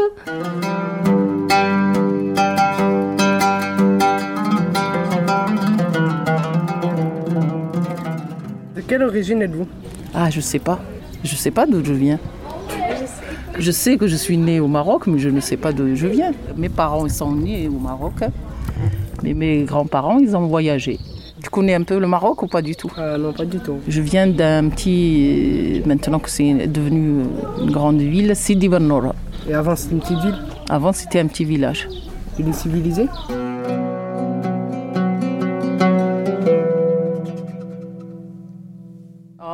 [8.74, 9.68] De quelle origine êtes-vous?
[10.14, 10.80] Ah, je sais pas.
[11.22, 12.18] Je sais pas d'où je viens.
[13.58, 16.06] Je sais que je suis née au Maroc, mais je ne sais pas d'où je
[16.06, 16.32] viens.
[16.56, 18.30] Mes parents, ils sont nés au Maroc, hein.
[19.22, 20.98] mais mes grands-parents, ils ont voyagé.
[21.42, 22.90] Tu connais un peu le Maroc ou pas du tout?
[22.96, 23.78] Non, pas du tout.
[23.88, 27.24] Je viens d'un petit, maintenant que c'est devenu
[27.60, 29.14] une grande ville, Sidi Noura.
[29.48, 30.38] Et avant, c'était une petite ville?
[30.68, 31.88] Avant, c'était un petit village.
[32.38, 33.06] Il est civilisé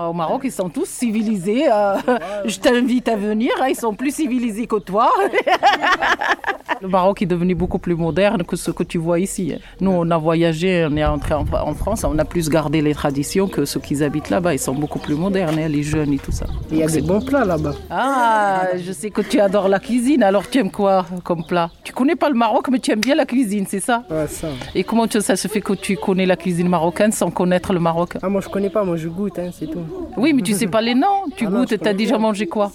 [0.09, 1.65] Au Maroc, ils sont tous civilisés.
[1.71, 1.97] euh,
[2.45, 5.11] je t'invite à venir, hein, ils sont plus civilisés que toi.
[6.81, 9.53] Le Maroc est devenu beaucoup plus moderne que ce que tu vois ici.
[9.55, 9.59] hein.
[9.81, 12.95] Nous, on a voyagé, on est entré en, en France, on a plus gardé les
[12.95, 14.55] traditions que ceux qui habitent là-bas.
[14.55, 16.47] Ils sont beaucoup plus modernes, hein, les jeunes et tout ça.
[16.71, 17.75] Il y a des bons plats là-bas.
[17.91, 21.71] Ah, je sais que tu adores la cuisine, alors tu aimes quoi comme plat?
[21.83, 24.05] Tu connais pas le Maroc, mais tu aimes bien la cuisine, c'est ça?
[24.11, 24.49] Ouais, ça.
[24.75, 28.11] Et comment ça se fait que tu connais la cuisine marocaine sans connaître le Maroc?
[28.23, 29.81] Ah, moi je connais pas, moi je goûte, hein, c'est tout.
[30.17, 31.25] Oui, mais tu sais pas les noms.
[31.37, 32.73] Tu Ah non, goûtes, je t'as déjà mangé quoi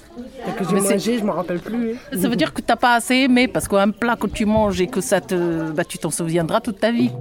[0.58, 1.92] que j'ai Mais c'est- mangé, je me rappelle plus.
[1.94, 2.18] hein.
[2.22, 4.88] Ça veut dire que t'as pas assez aimé parce qu'un plat que tu manges et
[4.88, 7.12] que ça te, bah, tu t'en souviendras toute ta vie.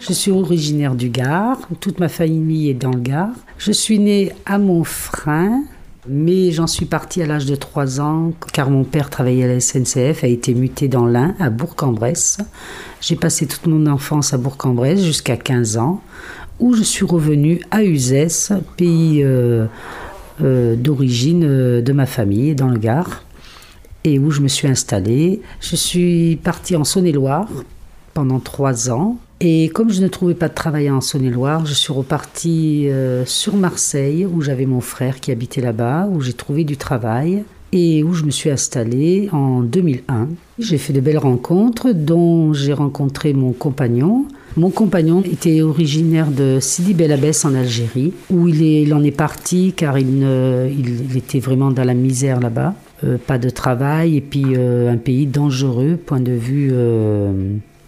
[0.00, 3.30] Je suis originaire du Gard, toute ma famille est dans le Gard.
[3.58, 5.62] Je suis née à Montfrein,
[6.08, 9.60] mais j'en suis partie à l'âge de 3 ans car mon père travaillait à la
[9.60, 12.38] SNCF, a été muté dans l'Ain, à Bourg-en-Bresse.
[13.00, 16.02] J'ai passé toute mon enfance à Bourg-en-Bresse jusqu'à 15 ans,
[16.58, 19.66] où je suis revenue à Uzès, pays euh,
[20.42, 23.22] euh, d'origine euh, de ma famille, dans le Gard,
[24.02, 25.40] et où je me suis installée.
[25.60, 27.48] Je suis partie en Saône-et-Loire
[28.12, 29.18] pendant trois ans.
[29.44, 33.56] Et comme je ne trouvais pas de travail en Saône-et-Loire, je suis repartie euh, sur
[33.56, 38.12] Marseille, où j'avais mon frère qui habitait là-bas, où j'ai trouvé du travail et où
[38.12, 40.28] je me suis installée en 2001.
[40.60, 44.26] J'ai fait de belles rencontres, dont j'ai rencontré mon compagnon.
[44.56, 49.72] Mon compagnon était originaire de Sidi Bel Abbès en Algérie, où il, en est parti
[49.74, 50.22] car il,
[51.16, 52.74] était vraiment dans la misère là-bas.
[53.02, 56.70] Euh, pas de travail et puis euh, un pays dangereux, point de vue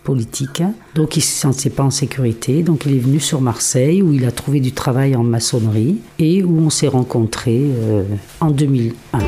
[0.05, 0.63] politique.
[0.95, 2.63] Donc il ne se sentait pas en sécurité.
[2.63, 6.45] Donc il est venu sur Marseille où il a trouvé du travail en maçonnerie et
[6.45, 8.05] où on s'est rencontrés euh,
[8.41, 9.19] en 2001.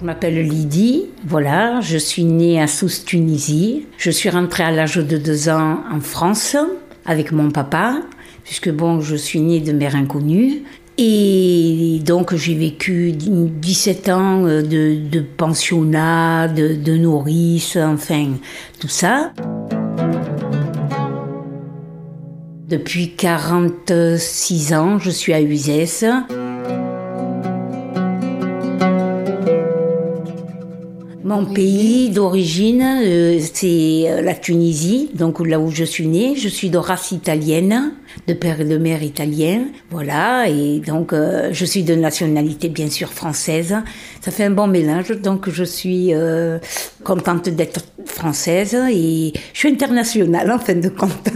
[0.00, 3.86] Je m'appelle Lydie, voilà, je suis née à Sousse, Tunisie.
[3.98, 6.56] Je suis rentrée à l'âge de deux ans en France
[7.06, 8.00] avec mon papa,
[8.44, 10.62] puisque bon, je suis née de mère inconnue.
[10.98, 18.32] Et donc j'ai vécu 17 ans euh, de, pensionnat, de, de nourrice, enfin
[18.78, 19.32] tout ça.
[22.68, 26.04] Depuis 46 ans, je suis à Uzès.
[31.32, 36.34] Mon pays d'origine, euh, c'est euh, la Tunisie, donc là où je suis née.
[36.36, 37.94] Je suis de race italienne,
[38.26, 40.46] de père et de mère italien, voilà.
[40.50, 43.74] Et donc euh, je suis de nationalité bien sûr française.
[44.20, 46.58] Ça fait un bon mélange, donc je suis euh,
[47.02, 51.30] contente d'être française et je suis internationale en fin de compte.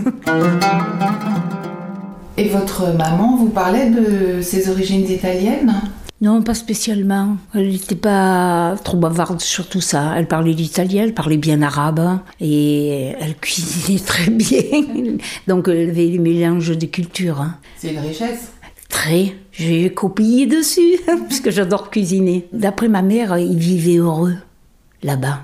[2.37, 5.73] Et votre maman vous parlait de ses origines italiennes?
[6.23, 7.37] Non, pas spécialement.
[7.55, 10.15] Elle n'était pas trop bavarde sur tout ça.
[10.17, 14.63] Elle parlait l'italien, elle parlait bien arabe et elle cuisinait très bien.
[15.47, 17.43] Donc elle avait le mélange de cultures.
[17.43, 17.59] hein.
[17.77, 18.53] C'est une richesse.
[18.89, 19.35] Très.
[19.53, 22.49] J'ai copié dessus parce que j'adore cuisiner.
[22.53, 24.37] D'après ma mère, ils vivaient heureux
[25.03, 25.41] là-bas.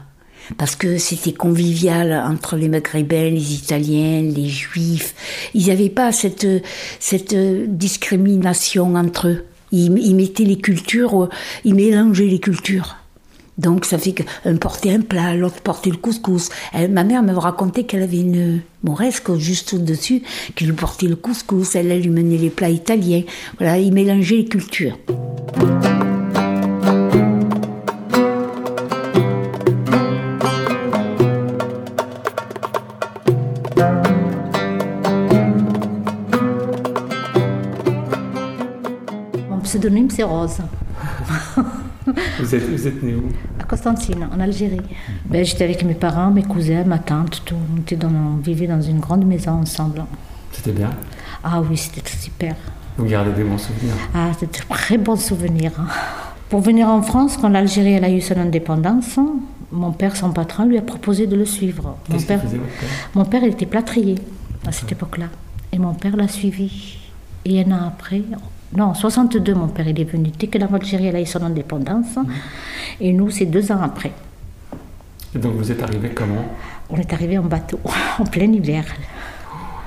[0.57, 5.15] Parce que c'était convivial entre les Maghrébins, les Italiens, les Juifs.
[5.55, 6.47] Ils n'avaient pas cette,
[6.99, 7.35] cette
[7.77, 9.45] discrimination entre eux.
[9.73, 11.29] Ils mettaient les cultures, euh,
[11.65, 12.97] ils mélangeaient les cultures.
[13.59, 16.49] Donc ça fait qu'un portait un plat, l'autre portait le couscous.
[16.75, 20.23] Ma mère me racontait qu'elle avait une mauresque juste au-dessus
[20.57, 21.75] qui lui portait le couscous.
[21.75, 23.23] Elle, elle lui menait les plats italiens.
[23.59, 24.99] Voilà, ils mélangeaient les cultures.
[40.11, 40.59] C'est rose.
[42.41, 43.29] Vous êtes, vous êtes né où?
[43.61, 44.81] À Constantine, en Algérie.
[45.25, 47.55] Ben, j'étais avec mes parents, mes cousins, ma tante, tout.
[47.55, 50.05] On, était dans, on vivait dans une grande maison ensemble.
[50.51, 50.91] C'était bien?
[51.45, 52.57] Ah oui, c'était super.
[52.97, 53.95] Vous gardez des bons souvenirs?
[54.15, 55.73] Ah, c'était de très bons souvenirs.
[56.49, 59.19] Pour venir en France, quand l'Algérie elle a eu son indépendance,
[59.71, 61.97] mon père, son patron, lui a proposé de le suivre.
[62.09, 62.89] Mon père, faisait, votre père?
[63.15, 64.17] mon père, était plâtrier
[64.67, 65.27] à cette époque-là.
[65.73, 66.99] Et mon père l'a suivi.
[67.45, 68.23] Et un an après,
[68.77, 70.31] non, en 62, mon père il est venu.
[70.39, 72.19] Dès que l'Algérie elle a eu son indépendance.
[73.01, 74.13] Et nous, c'est deux ans après.
[75.35, 76.45] Et donc vous êtes arrivé comment?
[76.91, 77.79] On est arrivé en bateau,
[78.19, 78.85] en plein hiver.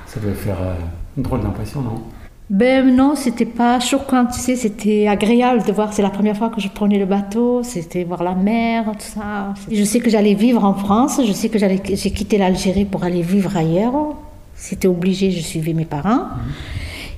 [0.06, 0.74] Ça devait faire euh,
[1.16, 2.02] une drôle d'impression, non?
[2.48, 5.92] Ben non, c'était pas choquant, tu sais, c'était agréable de voir.
[5.92, 9.52] C'est la première fois que je prenais le bateau, c'était voir la mer, tout ça.
[9.70, 13.02] Je sais que j'allais vivre en France, je sais que j'allais, j'ai quitté l'Algérie pour
[13.02, 14.14] aller vivre ailleurs.
[14.54, 16.28] C'était obligé, je suivais mes parents.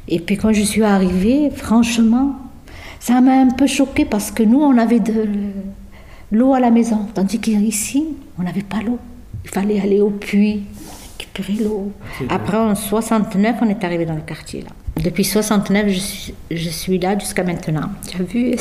[0.08, 2.36] Et puis quand je suis arrivée, franchement,
[2.98, 5.24] ça m'a un peu choquée parce que nous, on avait de
[6.32, 8.04] l'eau à la maison, tandis qu'ici,
[8.38, 8.98] on n'avait pas l'eau.
[9.44, 10.62] Il fallait aller au puits,
[11.18, 11.92] récupérer l'eau.
[12.28, 14.70] Après, en 69, on est arrivé dans le quartier là.
[15.02, 17.88] Depuis 69, je suis, je suis là jusqu'à maintenant.
[18.08, 18.54] Tu as vu,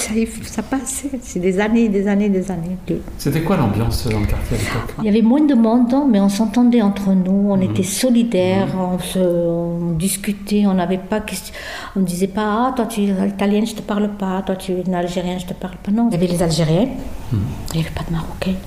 [0.44, 1.06] ça, passe.
[1.22, 2.78] C'est des années, des années, des années.
[3.18, 6.20] C'était quoi l'ambiance dans le quartier à l'époque Il y avait moins de monde, mais
[6.20, 11.56] on s'entendait entre nous, on était solidaires, on, se, on discutait, on n'avait pas question.
[11.96, 14.74] On ne disait pas, ah, toi tu es italienne, je te parle pas, toi tu
[14.74, 15.92] es une algérienne, je te parle pas.
[15.92, 16.10] Non.
[16.12, 16.88] Il y avait les Algériens,
[17.32, 17.40] il
[17.74, 18.60] n'y avait pas de Marocains,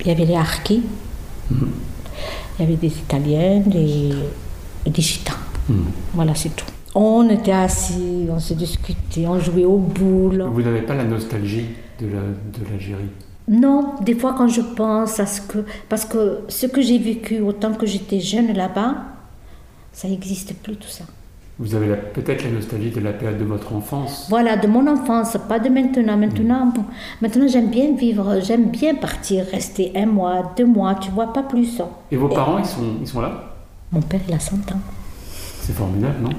[0.00, 0.82] il y avait les Harkis,
[1.50, 1.56] il
[2.60, 4.14] y avait des Italiens, des,
[4.86, 5.34] des Gitans.
[6.14, 6.64] Voilà, c'est tout.
[6.94, 10.42] On était assis, on se discutait, on jouait aux boules.
[10.52, 11.66] Vous n'avez pas la nostalgie
[12.00, 12.20] de la-
[12.58, 13.10] de l'Algérie?
[13.48, 15.58] Non, des fois quand je pense à ce que...
[15.88, 18.96] Parce que ce que j'ai vécu autant que j'étais jeune là-bas,
[19.92, 21.04] ça n'existe plus tout ça.
[21.60, 24.26] Vous avez peut-être la nostalgie de la période de votre enfance?
[24.28, 26.16] Voilà, de mon enfance, pas de maintenant.
[26.16, 26.84] Maintenant, bon,
[27.20, 31.42] maintenant j'aime bien vivre, j'aime bien partir, rester un mois, deux mois, tu vois, pas
[31.42, 31.80] plus.
[32.12, 33.56] Et vos parents, ils sont, ils sont là?
[33.90, 34.80] Mon père, il a 100 ans.
[35.68, 36.30] C'est formidable, non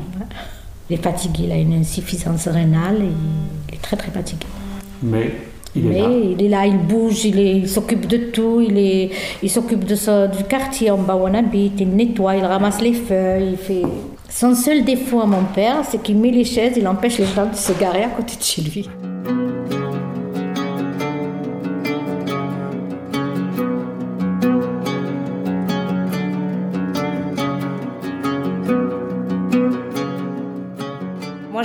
[0.89, 3.11] Il est fatigué, il a une insuffisance rénale et
[3.67, 4.47] il est très très fatigué.
[5.03, 5.35] Mais
[5.75, 6.09] il est Mais là.
[6.09, 9.11] il est là, il bouge, il s'occupe de tout, il, est,
[9.43, 12.93] il s'occupe de du quartier en bas où on habite, il nettoie, il ramasse les
[12.93, 13.83] feuilles, il fait...
[14.31, 17.45] Son seul défaut à mon père, c'est qu'il met les chaises, il empêche les gens
[17.45, 18.89] de se garer à côté de chez lui.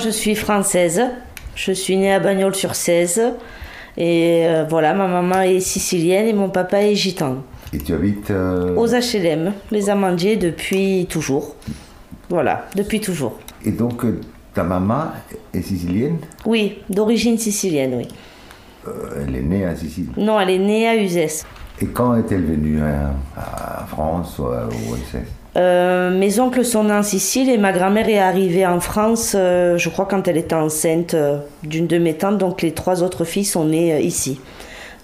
[0.04, 1.02] Je suis française.
[1.54, 3.22] Je suis née à Bagnols-sur-Cèze.
[3.96, 7.36] Et euh, voilà, ma maman est sicilienne et mon papa est gitan.
[7.72, 11.54] Et tu habites euh, Aux HLM, les amandiers, depuis toujours.
[12.28, 13.38] Voilà, depuis toujours.
[13.64, 14.20] Et donc, euh,
[14.52, 15.12] ta maman
[15.54, 16.18] est sicilienne?
[16.44, 18.08] Oui, d'origine sicilienne, oui.
[18.86, 20.08] Euh, Elle est née en Sicile?
[20.16, 21.44] Non, elle est née à Uzès.
[21.80, 26.84] Et quand est-elle venue hein, à France ou à à Alsace Euh, mes oncles sont
[26.84, 30.36] nés en Sicile et ma grand-mère est arrivée en France, euh, je crois, quand elle
[30.36, 32.38] était enceinte euh, d'une de mes tantes.
[32.38, 34.40] Donc les trois autres filles sont nées ici.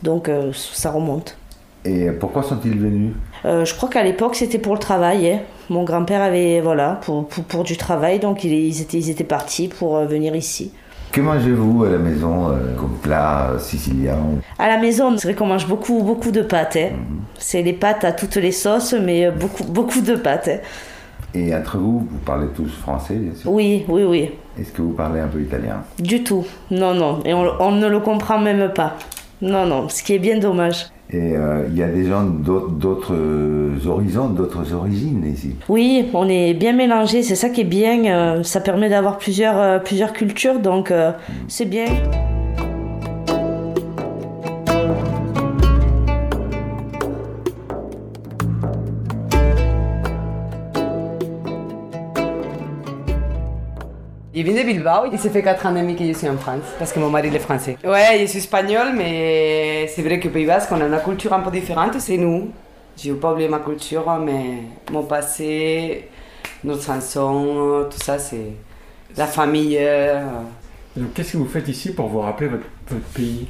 [0.02, 1.36] Donc ça remonte.
[1.84, 3.12] Et pourquoi sont-ils venus?
[3.44, 5.30] Je crois qu'à l'époque c'était pour le travail.
[5.30, 5.38] hein.
[5.68, 9.24] Mon grand-père avait, voilà, pour, pour, pour du travail, donc il- ils étaient, ils étaient
[9.24, 10.72] partis pour venir ici.
[11.12, 14.16] Que mangez-vous à la maison euh, comme plat euh, sicilien
[14.58, 16.76] À la maison, c'est vrai qu'on mange beaucoup, beaucoup de pâtes.
[16.76, 16.90] hein.
[17.36, 20.48] C'est les pâtes à toutes les sauces, mais euh, beaucoup, beaucoup de pâtes.
[20.48, 20.58] hein.
[21.34, 23.50] Et entre vous, vous parlez tous français, bien sûr?
[23.52, 24.30] Oui, oui, oui.
[24.58, 25.82] Est-ce que vous parlez un peu italien?
[25.98, 26.44] Du tout.
[26.70, 27.20] Non, non.
[27.24, 28.96] Et on, on ne le comprend même pas.
[29.42, 29.88] Non, non.
[29.88, 30.86] Ce qui est bien dommage.
[31.12, 35.56] Et euh, il y a des gens d'autres euh, horizons, d'autres origines ici.
[35.68, 37.22] Oui, on est bien mélangés.
[37.22, 38.04] C'est ça qui est bien.
[38.04, 40.61] euh, ça permet d'avoir plusieurs, euh, plusieurs cultures.
[40.61, 41.11] Donc, euh,
[41.48, 41.86] c'est bien.
[54.33, 56.37] Il vient de Bilbao, il s'est fait 4 ans et demi que je suis en
[56.39, 57.76] France, parce que mon mari est français.
[57.85, 61.41] Ouais, je suis espagnole, mais c'est vrai que Pays Basque, on a une culture un
[61.41, 62.51] peu différente, c'est nous.
[62.97, 64.62] Je n'ai pas oublié ma culture, mais
[64.93, 66.09] mon passé,
[66.62, 68.53] notre chanson, tout ça, c'est
[69.16, 69.76] la famille.
[69.81, 70.20] euh,
[71.14, 72.66] Qu'est-ce que vous faites ici pour vous rappeler votre
[73.12, 73.49] pays?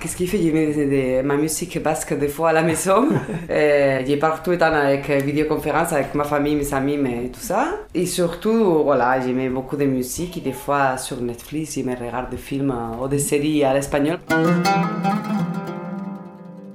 [0.00, 0.38] Qu'est-ce qu'il fait?
[0.38, 3.08] Je mets de- de- ma musique basque des fois à la maison.
[3.50, 7.66] Euh, J'ai partout été avec vidéoconférence avec ma famille, mes amis, mais tout ça.
[7.94, 12.30] Et surtout, voilà, j'aimais beaucoup de musique et des fois sur Netflix, je me regarde
[12.30, 14.18] des films euh, ou des séries à l'espagnol.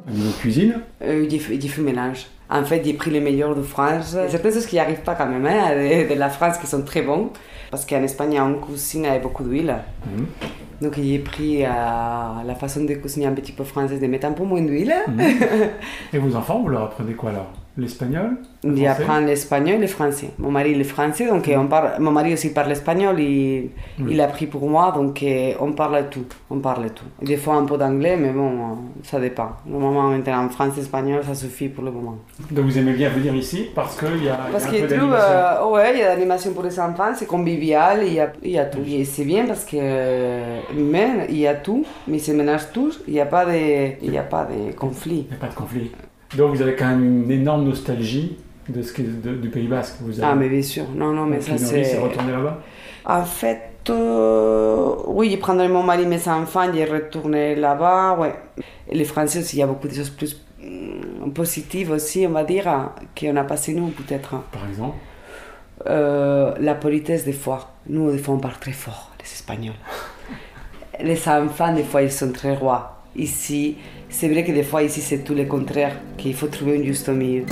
[0.10, 0.82] Niveau cuisine?
[1.04, 2.26] Euh, j'ai fait, mélange.
[2.50, 4.18] En fait, j'ai pris les meilleurs de France.
[4.30, 6.82] Certaines choses qui n'y arrivent pas quand même, hein, de, de la France qui sont
[6.84, 7.30] très bons.
[7.72, 9.76] Parce qu'en Espagne, on cuisine avec beaucoup d'huile.
[10.84, 14.34] Donc j'ai pris euh, la façon de cuisiner un petit peu française, de mettre un
[14.34, 14.94] peu moins d'huile.
[15.08, 15.24] Mhm.
[16.14, 17.63] Et vos enfants, vous leur apprenez quoi alors?
[17.76, 20.30] L'espagnol français apprennent l'espagnol et le français.
[20.38, 23.70] Mon mari, il est français, donc on parle, mon mari aussi parle espagnol, il,
[24.00, 24.12] Oui.
[24.12, 26.26] il a appris pour moi, donc euh, on parle tout.
[26.50, 27.06] On parle tout.
[27.22, 29.50] Des fois un peu d'anglais, mais bon, euh, ça dépend.
[29.66, 32.18] Normalement, maintenant, français, espagnol, ça suffit pour le moment.
[32.52, 35.12] Donc vous aimez bien venir ici parce qu'il y a, Parce il y a tout,
[35.12, 38.52] euh, ouais, il y a l'animation pour les enfants, c'est convivial, il y a, il
[38.52, 38.80] y a tout.
[38.88, 43.02] Et c'est bien parce que euh, humain, il y a tout, mais se mélangent tous,
[43.08, 43.52] il n'y a pas de,
[44.02, 45.26] il y a pas de conflit.
[45.30, 45.92] Il n'y a pas de conflit.
[46.36, 48.38] Donc vous avez quand même une énorme nostalgie
[48.70, 49.96] de ce qui- de- du Pays Basque.
[50.02, 50.32] Vous avez...
[50.32, 51.84] Ah, mais bien sûr, non, non, mais Donc, ça c'est.
[51.84, 52.60] c'est retourner là-bas?
[53.06, 58.34] En fait, euh, oui, je prendrai mon mari, mes enfants, je retourner là-bas, ouais.
[58.90, 62.32] Et les Français aussi, il y a beaucoup de choses plus hum, positives aussi, on
[62.32, 62.64] va dire,
[63.20, 64.30] qu'on a passé nous, peut-être.
[64.52, 64.96] Par exemple?
[65.88, 67.72] Euh, la politesse des fois.
[67.90, 69.74] Nous, des fois, on parle très fort, les Espagnols.
[71.02, 73.02] Les enfants, des fois, ils sont très rois.
[73.16, 73.78] Ici,
[74.14, 77.10] c'est vrai que des fois, ici, c'est tout le contraire, qu'il faut trouver un juste
[77.10, 77.46] milieu.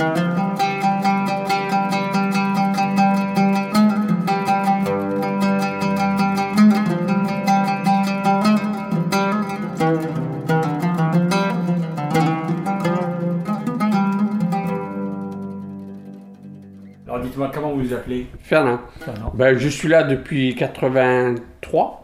[17.06, 18.28] Alors dites-moi comment vous vous appelez?
[18.40, 18.80] Fernand.
[19.00, 19.32] Fernand.
[19.34, 22.01] Ben, je suis là depuis 83.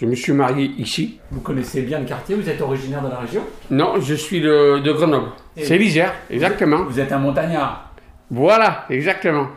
[0.00, 1.18] Je me suis marié ici.
[1.30, 4.78] Vous connaissez bien le quartier, vous êtes originaire de la région Non, je suis de,
[4.78, 5.28] de Grenoble.
[5.58, 6.84] C'est l'Isère, vous- exactement.
[6.84, 7.92] Vous êtes un montagnard.
[8.30, 9.48] Voilà, exactement.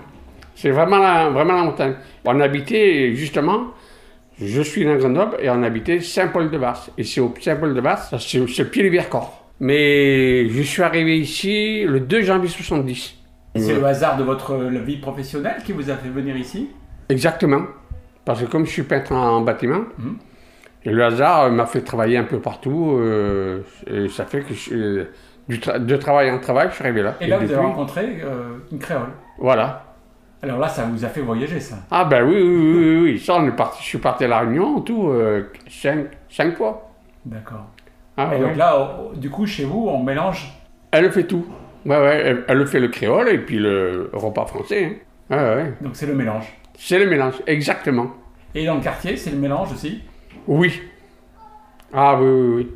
[0.55, 1.95] C'est vraiment la, vraiment la montagne.
[2.25, 3.67] On habitait, justement,
[4.41, 6.91] je suis dans Grenoble et on habitait Saint-Paul-de-Basse.
[6.97, 9.45] Et c'est au Saint-Paul-de-Basse, c'est le pied du Vercors.
[9.61, 13.15] Mais je suis arrivé ici le 2 janvier 70.
[13.55, 16.69] C'est le hasard de votre vie professionnelle qui vous a fait venir ici?
[17.07, 17.61] Exactement.
[18.25, 20.17] Parce que comme je suis peintre en bâtiment, Mhm.
[20.85, 22.97] Et le hasard euh, m'a fait travailler un peu partout.
[22.99, 25.03] euh, et ça fait que je euh,
[25.47, 27.15] du tra- de travail en travail, je suis arrivé là.
[27.21, 29.09] Et là, vous depuis- avez rencontré euh, une créole.
[29.37, 29.83] Voilà.
[30.41, 31.77] Alors là, ça vous a fait voyager, ça.
[31.91, 33.19] Ah ben oui, oui, oui, oui, oui.
[33.19, 36.55] Ça, on est parti, je suis parti à La Réunion, en tout, euh, cinq, cinq
[36.57, 36.89] fois.
[37.25, 37.65] D'accord.
[38.17, 38.47] Ah, et ouais.
[38.49, 40.51] donc là, du coup, chez vous, on mélange.
[40.91, 41.45] Elle fait tout.
[41.85, 45.01] Ouais, ouais, elle, elle fait le créole et puis le repas français.
[45.29, 45.35] hein.
[45.35, 45.73] Ouais, ouais.
[45.81, 46.45] Donc c'est le mélange.
[46.77, 48.07] C'est le mélange, exactement.
[48.55, 50.01] Et dans le quartier, c'est le mélange aussi
[50.47, 50.81] Oui.
[51.93, 52.67] Ah oui, oui, oui.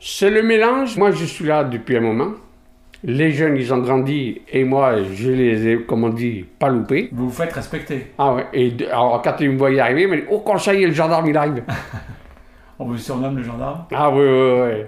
[0.00, 0.96] C'est le mélange.
[0.96, 2.32] Moi, je suis là depuis un moment.
[3.04, 7.08] Les jeunes, ils ont grandi et moi, je les ai, comme on dit, pas loupés.
[7.12, 8.12] Vous vous faites respecter.
[8.18, 8.46] Ah ouais.
[8.52, 10.82] Et de- alors, quand ils me voyaient arriver, ils me disaient Oh, quand ça y
[10.82, 11.62] est, le gendarme, il arrive.
[12.78, 14.82] On vous surnomme le gendarme ah oui, oui, oui.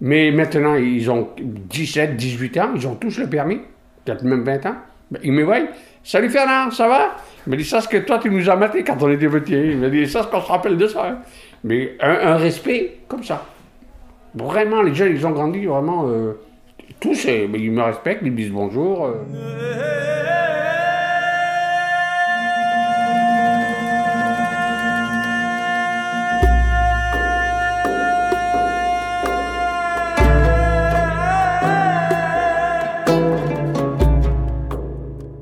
[0.00, 3.60] Mais maintenant, ils ont 17, 18 ans, ils ont tous le permis.
[4.04, 4.76] Peut-être même 20 ans.
[5.10, 5.58] Ben, Ils me voient.
[6.02, 7.16] Salut Fernand, ça va?
[7.46, 9.52] Il me dit Ça, ce que toi, tu nous as maté quand on était petits.
[9.54, 11.08] Il me dit Ça, ce qu'on se rappelle de ça.
[11.08, 11.18] hein.
[11.66, 13.44] Mais un, respect comme ça.
[14.36, 16.08] Vraiment, les jeunes, ils ont grandi vraiment.
[16.08, 16.38] euh,
[17.00, 19.06] tous, euh, ils me respectent, ils me disent bonjour.
[19.06, 19.14] euh.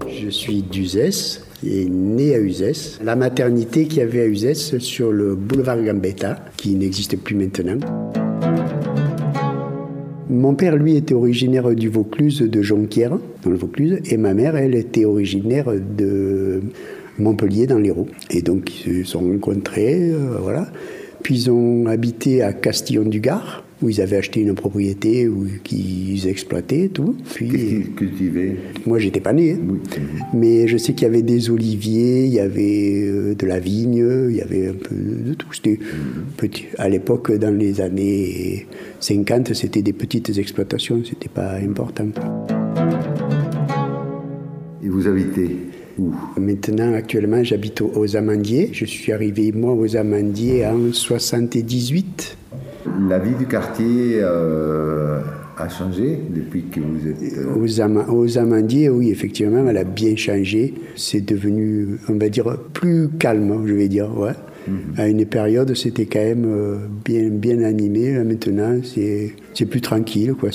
[0.08, 2.98] Je suis d'Uzès et né à Uzès.
[3.02, 7.78] La maternité qu'il y avait à Uzès sur le boulevard Gambetta, qui n'existe plus maintenant.
[10.30, 14.56] Mon père, lui, était originaire du Vaucluse de Jonquière, dans le Vaucluse, et ma mère,
[14.56, 16.62] elle, était originaire de
[17.18, 18.08] Montpellier, dans l'Hérault.
[18.30, 20.68] Et donc, ils se sont rencontrés, euh, voilà.
[21.22, 26.88] Puis, ils ont habité à Castillon-du-Gard, où ils avaient acheté une propriété où, qu'ils exploitaient,
[26.88, 27.16] tout.
[27.34, 28.56] Puis, qu'ils cultivaient?
[28.86, 29.52] Moi, j'étais pas né.
[29.52, 29.58] hein.
[30.32, 34.06] Mais je sais qu'il y avait des oliviers, il y avait euh, de la vigne,
[34.30, 35.52] il y avait un peu de tout.
[35.52, 35.78] C'était
[36.36, 36.66] petit.
[36.78, 38.66] À l'époque, dans les années
[39.00, 42.08] 50, c'était des petites exploitations, c'était pas important.
[44.82, 45.48] Et vous habitez
[45.98, 46.12] où?
[46.38, 48.70] Maintenant, actuellement, j'habite aux- aux Amandiers.
[48.72, 52.36] Je suis arrivé, moi, aux Amandiers en 78.
[53.08, 55.20] La vie du quartier euh,
[55.56, 57.38] a changé depuis que vous êtes...
[57.38, 60.74] euh, Aux, aux Amandiers, oui, effectivement, elle a bien changé.
[60.96, 64.32] C'est devenu, on va dire, plus calme, je vais dire, ouais.
[64.96, 68.14] À une période, c'était quand même euh, bien, bien animé.
[68.14, 70.50] Là, maintenant, c'est c'est plus tranquille, quoi.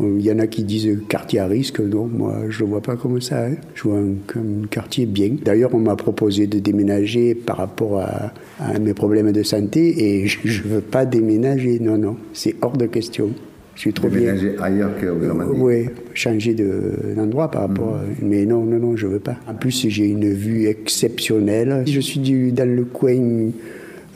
[0.00, 1.80] Il y en a qui disent quartier à risque.
[1.80, 3.46] Non, moi, je ne vois pas comme ça.
[3.46, 3.54] hein.
[3.74, 5.30] Je vois un, quartier bien.
[5.44, 10.26] D'ailleurs, on m'a proposé de déménager par rapport à, à mes problèmes de santé et
[10.44, 11.78] je ne veux pas déménager.
[11.80, 13.30] Non, non, c'est hors de question.
[13.74, 14.34] Je suis trop bien.
[14.34, 15.60] Déménager ailleurs qu'aux Amandiers.
[15.60, 15.84] Oui,
[16.14, 17.94] changer de- d'endroit par rapport.
[17.96, 19.36] à- Mais non, non, non, je veux pas.
[19.48, 21.84] En plus, j'ai une vue exceptionnelle.
[21.86, 23.50] Je suis du- dans le coin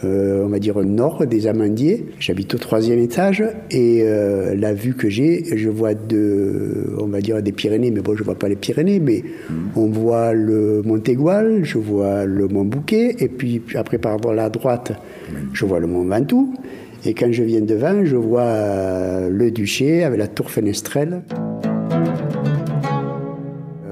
[0.05, 2.07] euh, on va dire nord des Amandiers.
[2.19, 7.21] J'habite au troisième étage et euh, la vue que j'ai, je vois de, on va
[7.21, 9.23] dire des Pyrénées, mais bon, je vois pas les Pyrénées, mais
[9.77, 14.51] on voit le Montégoal, je vois le Mont Bouquet et puis après par à la
[14.51, 14.93] droite,
[15.53, 16.55] je vois le Mont Ventoux.
[17.05, 21.23] Et quand je viens devant, je vois euh, le Duché avec la tour Fenestrelle.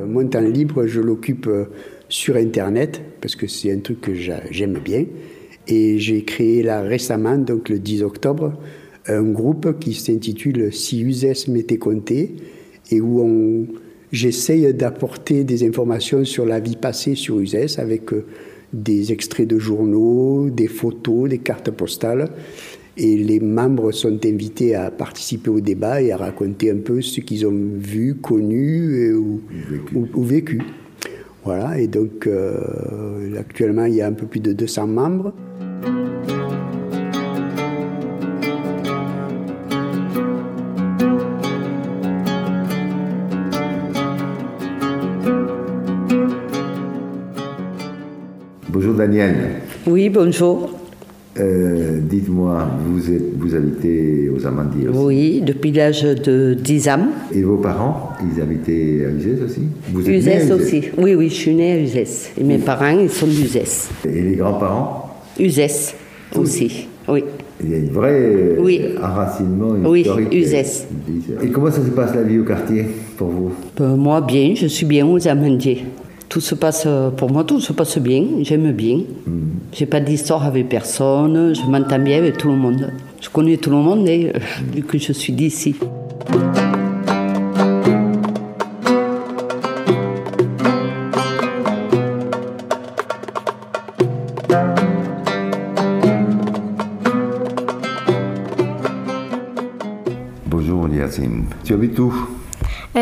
[0.06, 1.48] Mon temps libre, je l'occupe
[2.08, 5.04] sur Internet parce que c'est un truc que j'a- j'aime bien.
[5.70, 8.52] Et j'ai créé là récemment, donc le 10 octobre,
[9.06, 12.34] un groupe qui s'intitule Si Uzès m'était compté
[12.90, 13.66] et où on,
[14.12, 18.24] j'essaye d'apporter des informations sur la vie passée sur Uzès avec euh,
[18.72, 22.28] des extraits de journaux, des photos, des cartes postales.
[22.96, 27.20] Et les membres sont invités à participer au débat et à raconter un peu ce
[27.20, 29.40] qu'ils ont vu, connu et ou,
[29.94, 30.60] ou- ou vécu.
[31.44, 35.32] Voilà, et donc euh, actuellement il y a un peu plus de 200 membres.
[48.68, 49.62] Bonjour Daniel.
[49.86, 50.79] Oui, bonjour.
[51.40, 57.08] Euh, Dites-moi, vous, êtes- vous habitez aux Amandiers aussi Oui, depuis l'âge de 10 ans.
[57.32, 59.62] Et vos parents, ils habitaient à Uzès aussi
[59.92, 60.82] vous êtes Uzès Uzès aussi.
[60.98, 62.32] Oui, oui, je suis née à Uzès.
[62.38, 63.88] Et mes parents, ils sont d'Uzès.
[64.06, 65.94] Et les grands-parents Uzès
[66.36, 67.24] aussi, oui.
[67.62, 68.80] Il y a une vraie euh, Oui.
[69.02, 70.32] enracinement Oui, historique.
[70.32, 70.86] Uzès.
[71.42, 72.86] Et comment ça se passe la vie au quartier
[73.16, 73.52] pour vous?
[73.96, 75.84] Moi, bien, je suis bien aux Amandiers.
[76.30, 79.00] Tout se passe, euh, pour moi, tout se passe bien, j'aime bien.
[79.72, 82.92] J'ai pas d'histoire avec personne, je m'entends bien avec tout le monde.
[83.20, 84.28] Je connais tout le monde, hein,
[84.72, 85.74] vu que je suis d'ici.
[100.46, 101.46] Bonjour Yacine.
[101.64, 102.29] Tu habites où?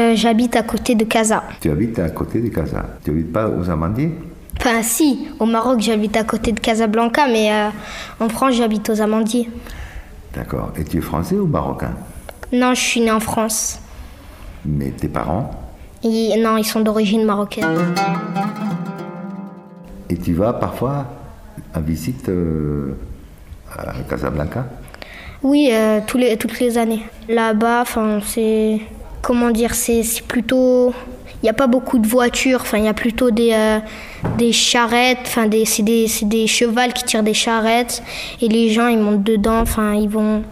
[0.09, 1.43] Euh, J'habite à côté de Casa.
[1.61, 2.85] Tu habites à côté de Casa.
[3.05, 4.13] Tu habites pas aux Amandiers?
[4.59, 7.69] Enfin, si, au Maroc, j'habite à côté de Casablanca, mais euh,
[8.21, 9.49] en France, j'habite aux Amandiers.
[10.35, 10.73] D'accord.
[10.77, 11.93] Et tu es français ou marocain?
[12.53, 13.81] Non, je suis née en France.
[14.65, 15.51] Mais tes parents?
[16.03, 17.67] Et, non, ils sont d'origine marocaine.
[20.11, 21.07] Et tu vas parfois
[21.75, 22.97] en visite euh,
[23.77, 24.67] à Casablanca?
[25.43, 27.03] Oui, euh, tous les, toutes les années.
[27.29, 28.81] Là-bas, enfin, c'est.
[29.23, 30.93] Comment dire C'est plutôt.
[31.41, 33.79] Il n'y a pas beaucoup de voitures, enfin, il y a plutôt des, euh,
[34.39, 38.03] des charrettes, enfin, des, c'est des, des chevals qui tirent des charrettes,
[38.43, 40.43] et les gens, ils montent dedans, enfin, ils vont,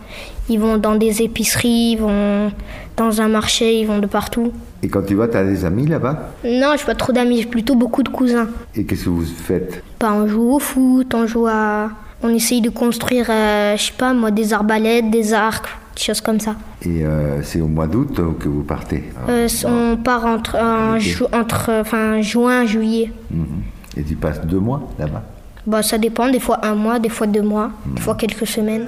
[0.48, 2.52] ils vont dans des épiceries, ils vont
[2.96, 4.52] dans un marché, ils vont de partout.
[4.84, 6.30] Et quand tu vas, tu as des amis là-bas?
[6.44, 8.46] Non, je pas trop d'amis, j'ai plutôt beaucoup de cousins.
[8.76, 9.82] Et qu'est-ce que vous faites?
[9.98, 11.90] Bah, on joue au foot, on joue à.
[12.22, 15.68] On essaye de construire, euh, je sais pas moi, des arbalètes, des arcs,
[15.98, 16.56] choses comme ça.
[16.82, 20.98] Et euh, c'est au mois d'août euh, que vous partez Euh, on part entre, en
[20.98, 23.12] ju- entre enfin, juin et juillet.
[23.30, 23.46] Mhm.
[23.96, 25.22] Et tu passes deux mois là-bas?
[25.66, 28.86] Bah, ça dépend, des fois un mois, des fois deux mois, des fois quelques semaines.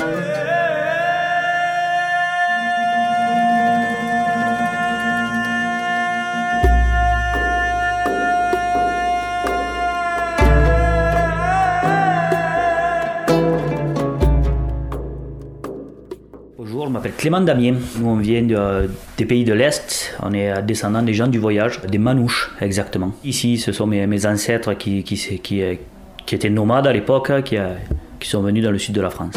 [17.18, 17.74] Clément Damien.
[17.98, 20.14] Nous, on vient de- des pays de l'Est.
[20.22, 23.10] On est descendants des gens du voyage, des Manouches, exactement.
[23.24, 27.74] Ici, ce sont mes, ancêtres euh, qui étaient nomades à l'époque, qui, euh,
[28.20, 29.34] qui sont venus dans le sud de la France.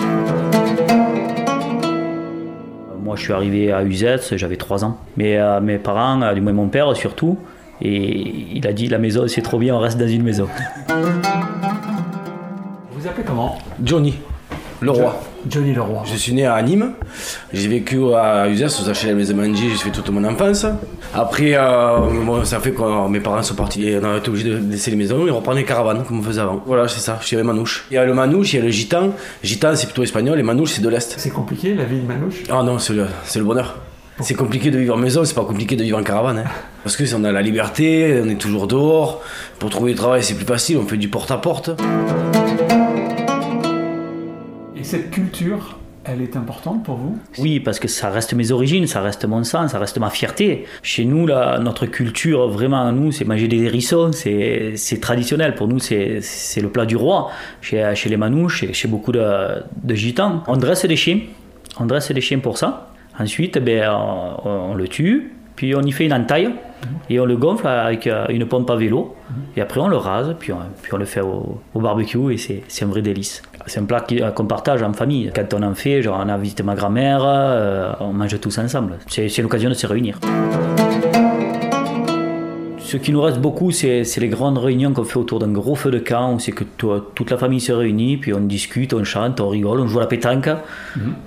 [3.03, 4.97] Moi, je suis arrivé à Uzès, j'avais 3 ans.
[5.17, 7.39] Mais euh, mes parents, euh, du moins mon père surtout,
[7.81, 10.47] et il a dit la maison c'est trop bien, on reste dans une maison.
[12.91, 13.57] Vous appelez comment?
[13.83, 14.13] Johnny,
[14.81, 15.21] le roi.
[15.47, 16.03] Johnny le roi.
[16.05, 16.93] Je suis né à Nîmes.
[17.53, 20.65] J'ai vécu à Uzès, aux HLM Les Amandiers, j'ai fait toute mon enfance.
[21.13, 24.49] Après, euh, bon, ça fait que mes parents sont partis, et on a été obligé
[24.49, 26.63] de laisser les maisons et reprendre les caravanes comme on faisait avant.
[26.65, 27.85] Voilà, c'est ça, je suis Manouche.
[27.91, 29.09] Il y a le Manouche, il y a le Gitan.
[29.43, 31.15] Gitan, c'est plutôt espagnol, et Manouche, c'est de l'Est.
[31.17, 32.43] C'est compliqué la vie de Manouche?
[32.49, 33.77] Ah non, c'est le, bonheur.
[34.19, 36.39] C'est compliqué de vivre en maison, c'est pas compliqué de vivre en caravane.
[36.39, 36.49] hein.
[36.83, 39.21] Parce que si on a la liberté, on est toujours dehors.
[39.59, 41.69] Pour trouver du travail, c'est plus facile, on fait du porte-à-porte.
[41.69, 42.50] Et
[44.91, 47.17] cette culture, elle est importante pour vous?
[47.37, 50.65] Oui, parce que ça reste mes origines, ça reste mon sang, ça reste ma fierté.
[50.83, 55.55] Chez nous, là, notre culture, vraiment, nous, c'est manger des hérissons, c'est traditionnel.
[55.55, 57.29] Pour nous, c'est c'est le plat du roi.
[57.61, 59.25] Chez, chez les Manouches, chez, chez beaucoup de,
[59.81, 61.21] de gitans, on dresse des chiens.
[61.79, 62.91] On dresse des chiens pour ça.
[63.17, 65.31] Ensuite, ben, on, on le tue.
[65.61, 66.49] Puis on y fait une entaille
[67.07, 69.13] et on le gonfle avec euh, une pompe à vélo.
[69.55, 72.37] Et après on le rase, puis on, puis on le fait au, au barbecue et
[72.37, 73.43] c'est un vrai délice.
[73.67, 75.31] C'est un plat qui- qu'on partage en famille.
[75.35, 78.97] Quand on en fait, genre on a visité ma grand-mère, euh, on mange tous ensemble.
[79.07, 80.17] C'est l'occasion de se réunir.
[82.79, 85.91] Ce qui nous reste beaucoup, c'est les grandes réunions qu'on fait autour d'un gros feu
[85.91, 89.03] de camp, où c'est que to- toute la famille se réunit, puis on discute, on
[89.03, 90.57] chante, on rigole, on joue à la pétanque, Euh,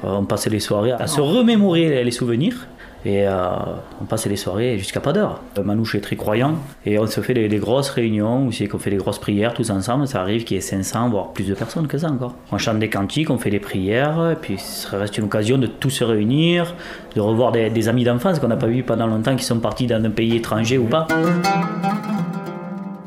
[0.03, 2.66] on passe les soirées à se remémorer les souvenirs.
[3.07, 3.48] Et euh,
[4.00, 5.40] on passe les soirées jusqu'à pas d'heure.
[5.62, 6.55] Manouche est très croyant
[6.86, 9.52] et on se fait des, des grosses réunions où c'est qu'on fait des grosses prières
[9.52, 10.09] tous ensemble.
[10.09, 12.34] Ça arrive qu'il y ait 500 voire plus de personnes que ça encore.
[12.50, 15.66] On chante des cantiques, on fait des prières et puis ça reste une occasion de
[15.66, 16.74] tous se réunir,
[17.14, 19.86] de revoir des, des amis d'enfance qu'on n'a pas vus pendant longtemps, qui sont partis
[19.86, 21.07] dans un pays étranger ou pas.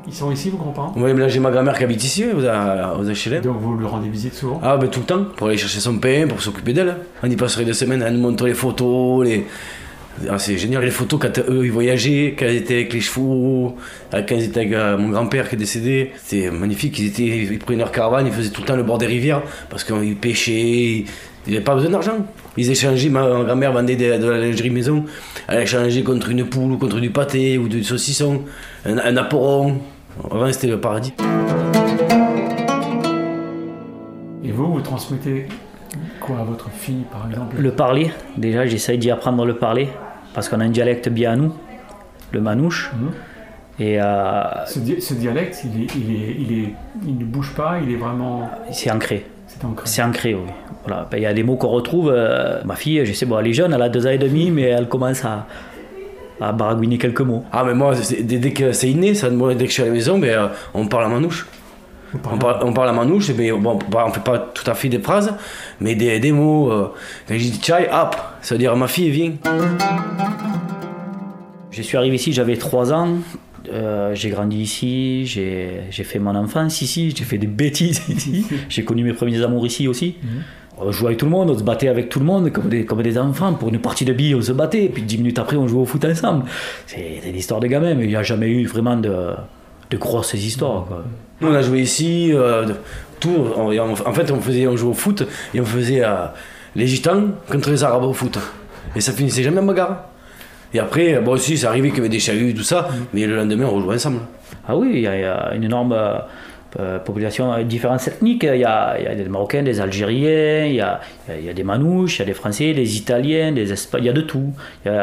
[0.08, 0.94] Ils sont ici, vos grands-parents?
[0.96, 3.42] Oui, mais là j'ai ma grand-mère qui habite ici, aux, aux HLM.
[3.42, 4.60] Donc vous lui rendez visite souvent?
[4.64, 6.96] Ah, ben tout le temps, pour aller chercher son pain, pour s'occuper d'elle.
[7.22, 9.46] On y passerait deux semaines à nous montrer les photos, les.
[10.30, 13.76] Ah, c'est génial, les photos quand eux ils voyageaient, quand ils étaient avec les chevaux,
[14.14, 16.12] euh, quand ils étaient avec euh, mon grand-père qui est décédé.
[16.24, 18.98] C'était magnifique, ils, étaient, ils prenaient leur caravane, ils faisaient tout le temps le bord
[18.98, 21.06] des rivières parce qu'ils pêchaient,
[21.46, 22.26] ils n'avaient pas besoin d'argent.
[22.58, 25.06] Ils échangeaient, ma grand-mère vendait de, de la lingerie maison,
[25.48, 28.42] elle échangeait contre une poule ou contre du pâté ou du saucisson,
[28.86, 29.78] un, un apporon.
[30.32, 31.14] Avant c'était le paradis.
[34.44, 35.46] Et vous, vous transmettez
[36.20, 37.58] quoi à votre fille, par exemple?
[37.60, 39.90] Le parler, déjà j'essaye d'y apprendre le parler,
[40.34, 41.54] parce qu'on a un dialecte bien à nous,
[42.32, 42.92] le manouche.
[43.80, 46.74] Et euh, Ce, di- ce dialecte, il, est, il, est, il, est,
[47.06, 48.50] il ne bouge pas, il est vraiment.
[48.72, 49.26] c'est ancré.
[49.48, 49.88] C'est ancré.
[49.88, 50.50] C'est ancré, oui.
[50.86, 51.08] Voilà.
[51.12, 52.12] Ben, Il y a des mots qu'on retrouve.
[52.14, 54.50] euh, ma fille, je sais, bon, elle est jeune, elle a deux ans et demi,
[54.52, 55.46] mais elle commence à,
[56.42, 57.44] à baragouiner quelques mots.
[57.52, 59.86] Ah, mais moi, dès, dès que c'est inné, ça, moi, dès que je suis à
[59.86, 61.48] la maison, ben, euh, on parle à manouche.
[62.32, 65.00] On parle, on parle à manouche, mais bon, on fait pas tout à fait des
[65.00, 65.34] phrases,
[65.82, 66.72] mais des, des mots.
[66.72, 66.94] euh,
[67.28, 69.34] quand je dis chai, hop, ça veut dire ma fille, viens.
[71.72, 73.10] Je suis arrivé ici, j'avais 3 ans.
[73.72, 78.46] Euh, j'ai grandi ici, j'ai fait mon enfance ici, j'ai fait des bêtises ici.
[78.70, 80.16] J'ai connu mes premiers amours ici aussi.
[80.80, 82.86] On jouait avec tout le monde, on se battait avec tout le monde comme des,
[82.86, 83.54] comme des enfants.
[83.54, 85.82] Pour une partie de billes, on se battait, et puis 10 minutes après, on jouait
[85.82, 86.46] au foot ensemble.
[86.86, 89.32] C'est l'histoire de gamins, mais il n'y a jamais eu vraiment de,
[89.90, 90.86] de grosses histoires.
[90.86, 91.04] Quoi.
[91.42, 92.66] Nous, on a joué ici, euh,
[93.20, 93.36] tout.
[93.56, 95.24] on- et on- en fait, on, faisait, on jouait au foot
[95.54, 96.26] et on faisait euh,
[96.76, 98.38] les gitans contre les arabes au foot.
[98.96, 100.06] Et ça finissait jamais en bagarre.
[100.74, 103.36] Et après, bon, aussi, ça arrivait qu'il y avait des chahuts, tout ça, mais le
[103.36, 104.20] lendemain, on rejouait ensemble.
[104.68, 105.96] Ah oui, il y, a- il y a une énorme
[106.80, 108.44] euh, population euh, différentes ethniques.
[108.44, 111.64] Il y, a, il y a des Marocains, des Algériens, il y a, y des
[111.64, 114.54] Manouches, il y a des Français, des Italiens, des Espagnols, il y a de tout.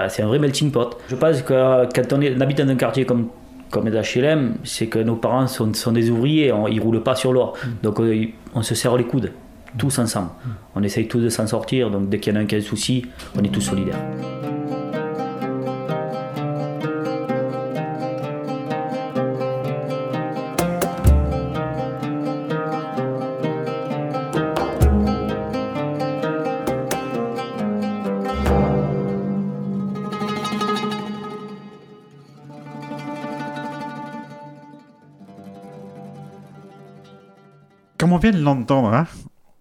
[0.09, 0.99] C'est un vrai melting pot.
[1.09, 3.28] Je pense que quand on, est, on habite dans un quartier comme,
[3.71, 7.03] comme les HLM, c'est que nos parents sont, sont des ouvriers, on- ils ne roulent
[7.03, 7.55] pas sur l'or.
[7.83, 9.33] Donc euh, on se serre les coudes,
[9.79, 10.29] tous ensemble.
[10.75, 12.59] On essaye tous de s'en sortir, donc dès qu'il y en a un qui a
[12.59, 13.07] un souci,
[13.39, 13.99] on est tous solidaires.
[38.31, 39.07] Vient de l'entendre, hein,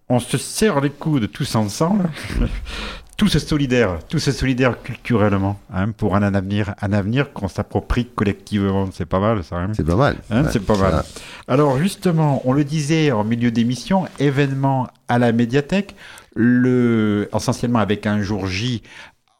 [0.08, 2.08] on se serre les coudes tous ensemble,
[3.18, 8.88] tous solidaires, tous solidaires culturellement, hein, pour un avenir, un avenir qu'on s'approprie collectivement.
[8.90, 9.66] C'est pas mal, ça.
[9.74, 10.16] C'est pas mal.
[10.30, 11.04] Hein, Ouais, c'est pas mal.
[11.46, 15.94] Alors justement, on le disait en milieu d'émission, événement à la médiathèque,
[16.34, 18.82] le, essentiellement avec un jour J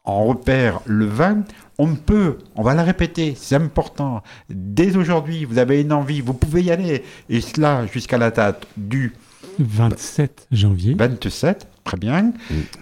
[0.03, 1.45] en repère le 20.
[1.77, 4.23] On peut, on va la répéter, c'est important.
[4.49, 7.03] Dès aujourd'hui, vous avez une envie, vous pouvez y aller.
[7.29, 9.13] Et cela jusqu'à la date du
[9.59, 10.95] 27 janvier.
[10.97, 12.31] 27, très bien.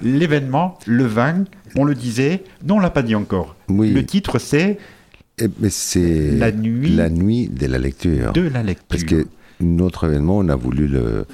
[0.01, 3.55] L'événement, le 20, on le disait, non, on l'a pas dit encore.
[3.69, 4.77] Le titre, c'est
[5.39, 8.33] Eh ben, c'est La nuit- la nuit de la lecture.
[8.33, 8.85] De la lecture.
[8.87, 9.25] Parce que
[9.59, 11.25] notre événement, on a voulu le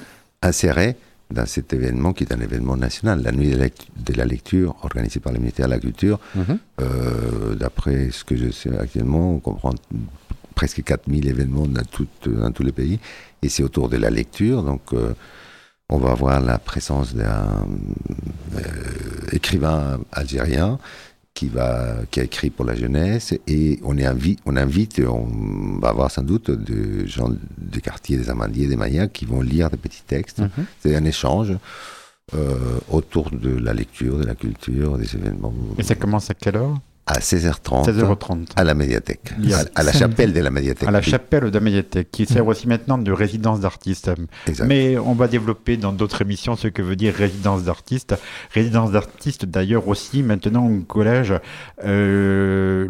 [0.42, 0.96] insérer
[1.30, 5.32] dans cet événement qui est un événement national, la nuit de la, lecture organisée par
[5.32, 6.18] le ministère de la Culture.
[6.34, 6.58] Mhm.
[6.80, 9.74] Euh, D'après ce que je sais actuellement, on comprend
[10.54, 11.82] presque 4000 événements dans
[12.52, 12.98] tous les pays.
[13.42, 14.62] Et c'est autour de la lecture.
[14.62, 15.14] Donc, euh,
[15.88, 17.66] on va avoir la présence d'un
[18.56, 18.60] euh,
[19.32, 20.78] écrivain algérien
[21.40, 25.78] qui, va, qui a écrit pour la jeunesse et on, est invi- on invite, on
[25.80, 29.70] va avoir sans doute des gens des quartiers des Amandiers, des Mayas qui vont lire
[29.70, 30.40] des petits textes.
[30.40, 30.64] Mhm.
[30.80, 31.54] C'est un échange
[32.34, 35.54] euh, autour de la lecture, de la culture, des événements.
[35.78, 36.76] Et ça commence à quelle heure?
[37.10, 38.46] À 16h30, 16h30.
[38.56, 40.88] à la médiathèque, à, à la chapelle de la médiathèque.
[40.88, 42.26] À la chapelle de la médiathèque, qui Mm.
[42.26, 44.10] sert aussi maintenant de résidence d'artistes.
[44.66, 48.14] Mais on va développer dans d'autres émissions ce que veut dire résidence d'artistes.
[48.52, 51.34] Résidence d'artistes, d'ailleurs, aussi maintenant au collège
[51.84, 52.86] euh.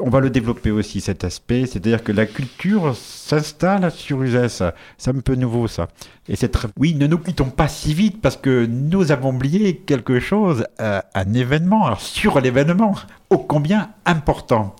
[0.00, 1.66] On va le développer aussi, cet aspect.
[1.66, 4.62] C'est-à-dire que la culture s'installe sur Uzès.
[4.98, 5.88] C'est un peu nouveau, ça.
[6.28, 6.68] Et c'est très...
[6.76, 11.00] Oui, ne nous quittons pas si vite parce que nous avons oublié quelque chose, euh,
[11.14, 11.86] un événement.
[11.86, 12.96] Alors, sur l'événement,
[13.30, 14.74] ô combien important.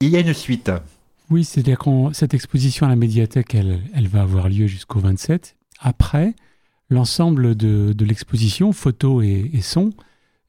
[0.00, 0.70] Il y a une suite.
[1.30, 5.56] Oui, c'est-à-dire que cette exposition à la médiathèque, elle, va avoir lieu jusqu'au 27.
[5.80, 6.34] Après,
[6.90, 9.92] l'ensemble de, l'exposition, photos et sons,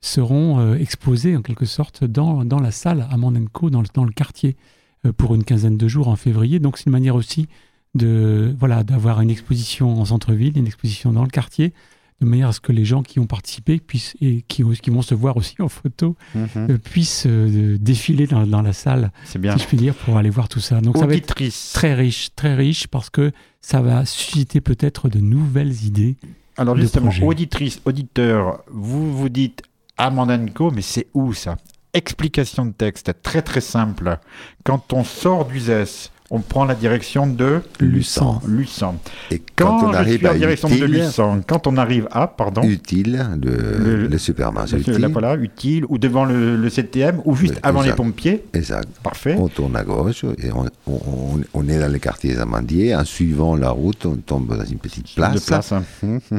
[0.03, 4.03] seront euh, exposés en quelque sorte dans, dans la salle à Mandenco, dans, le- dans
[4.03, 4.57] le quartier,
[5.05, 6.59] euh, pour une quinzaine de jours en février.
[6.59, 7.47] Donc c'est une manière aussi
[7.95, 11.73] de voilà d'avoir une exposition en centre-ville, une exposition dans le quartier,
[12.19, 15.01] de manière à ce que les gens qui ont participé puissent et qui, qui vont
[15.01, 16.47] se voir aussi en photo Mhm.
[16.57, 19.55] euh, puissent euh, défiler dans, dans la salle, bien.
[19.57, 20.81] si je puis dire, pour aller voir tout ça.
[20.81, 21.71] Donc ça va être Auditrice.
[21.73, 23.31] très riche, très riche, parce que
[23.61, 26.17] ça va susciter peut-être de nouvelles idées.
[26.57, 29.63] Alors justement, auditrice, auditeur, vous vous dites
[29.97, 31.55] Amandanco, mais c'est où ça?
[31.93, 34.17] Explication de texte, très très simple.
[34.63, 38.39] Quand on sort d'Uzès, on prend la direction de Luçon.
[38.47, 38.95] Luçon.
[39.29, 44.07] Et quand, on arrive à direction de Luçon, quand on arrive à, pardon, utile, le,
[44.07, 45.01] le, supermarché Monsieur, utile.
[45.03, 48.43] là, voilà, utile, ou devant le, le CTM, ou juste avant les pompiers.
[48.53, 48.89] Exact.
[49.03, 49.35] Parfait.
[49.37, 52.95] On tourne à gauche et on, on- on est dans le quartier des Amandiers.
[52.95, 55.35] En suivant la route, on tombe dans une petite place.
[55.35, 55.83] De place, hein.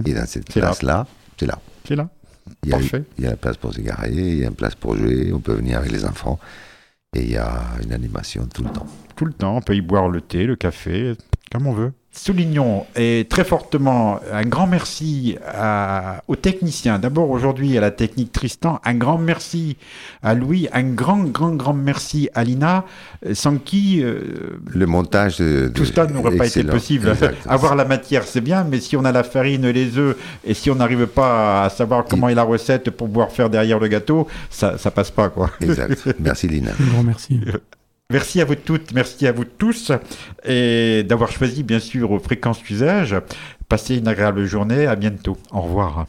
[0.04, 0.66] Et dans cette C'est là.
[0.66, 1.06] place-là,
[1.38, 1.60] c'est là.
[1.86, 2.08] C'est là.
[2.62, 2.78] Il y, a,
[3.18, 5.32] il y a une place pour se garer, il y a une place pour jouer,
[5.32, 6.38] on peut venir avec les enfants.
[7.14, 8.86] Et il y a une animation tout le temps.
[9.16, 11.14] Tout le temps, on peut y boire le thé, le café,
[11.50, 11.92] comme on veut.
[12.16, 17.00] Soulignons et très fortement un grand merci à- aux techniciens.
[17.00, 19.76] D'abord aujourd'hui à la technique Tristan, un grand merci
[20.22, 22.84] à Louis, un grand, grand, grand merci à Lina,
[23.32, 24.20] sans qui euh,
[24.68, 27.08] Le montage de, tout cela n'aurait pas été possible.
[27.08, 27.36] Exact.
[27.48, 30.70] Avoir la matière, c'est bien, mais si on a la farine, les œufs, et si
[30.70, 34.28] on n'arrive pas à savoir comment est la recette pour pouvoir faire derrière le gâteau,
[34.50, 35.50] ça, ça passe pas, quoi.
[35.60, 36.06] Exact.
[36.20, 36.70] Merci Lina.
[36.80, 37.40] Un grand merci.
[38.10, 39.90] Merci à vous toutes, merci à vous tous,
[40.44, 43.16] et d'avoir choisi, bien sûr, Fréquences Usage.
[43.66, 45.38] Passez une agréable journée, à bientôt.
[45.50, 46.06] Au revoir.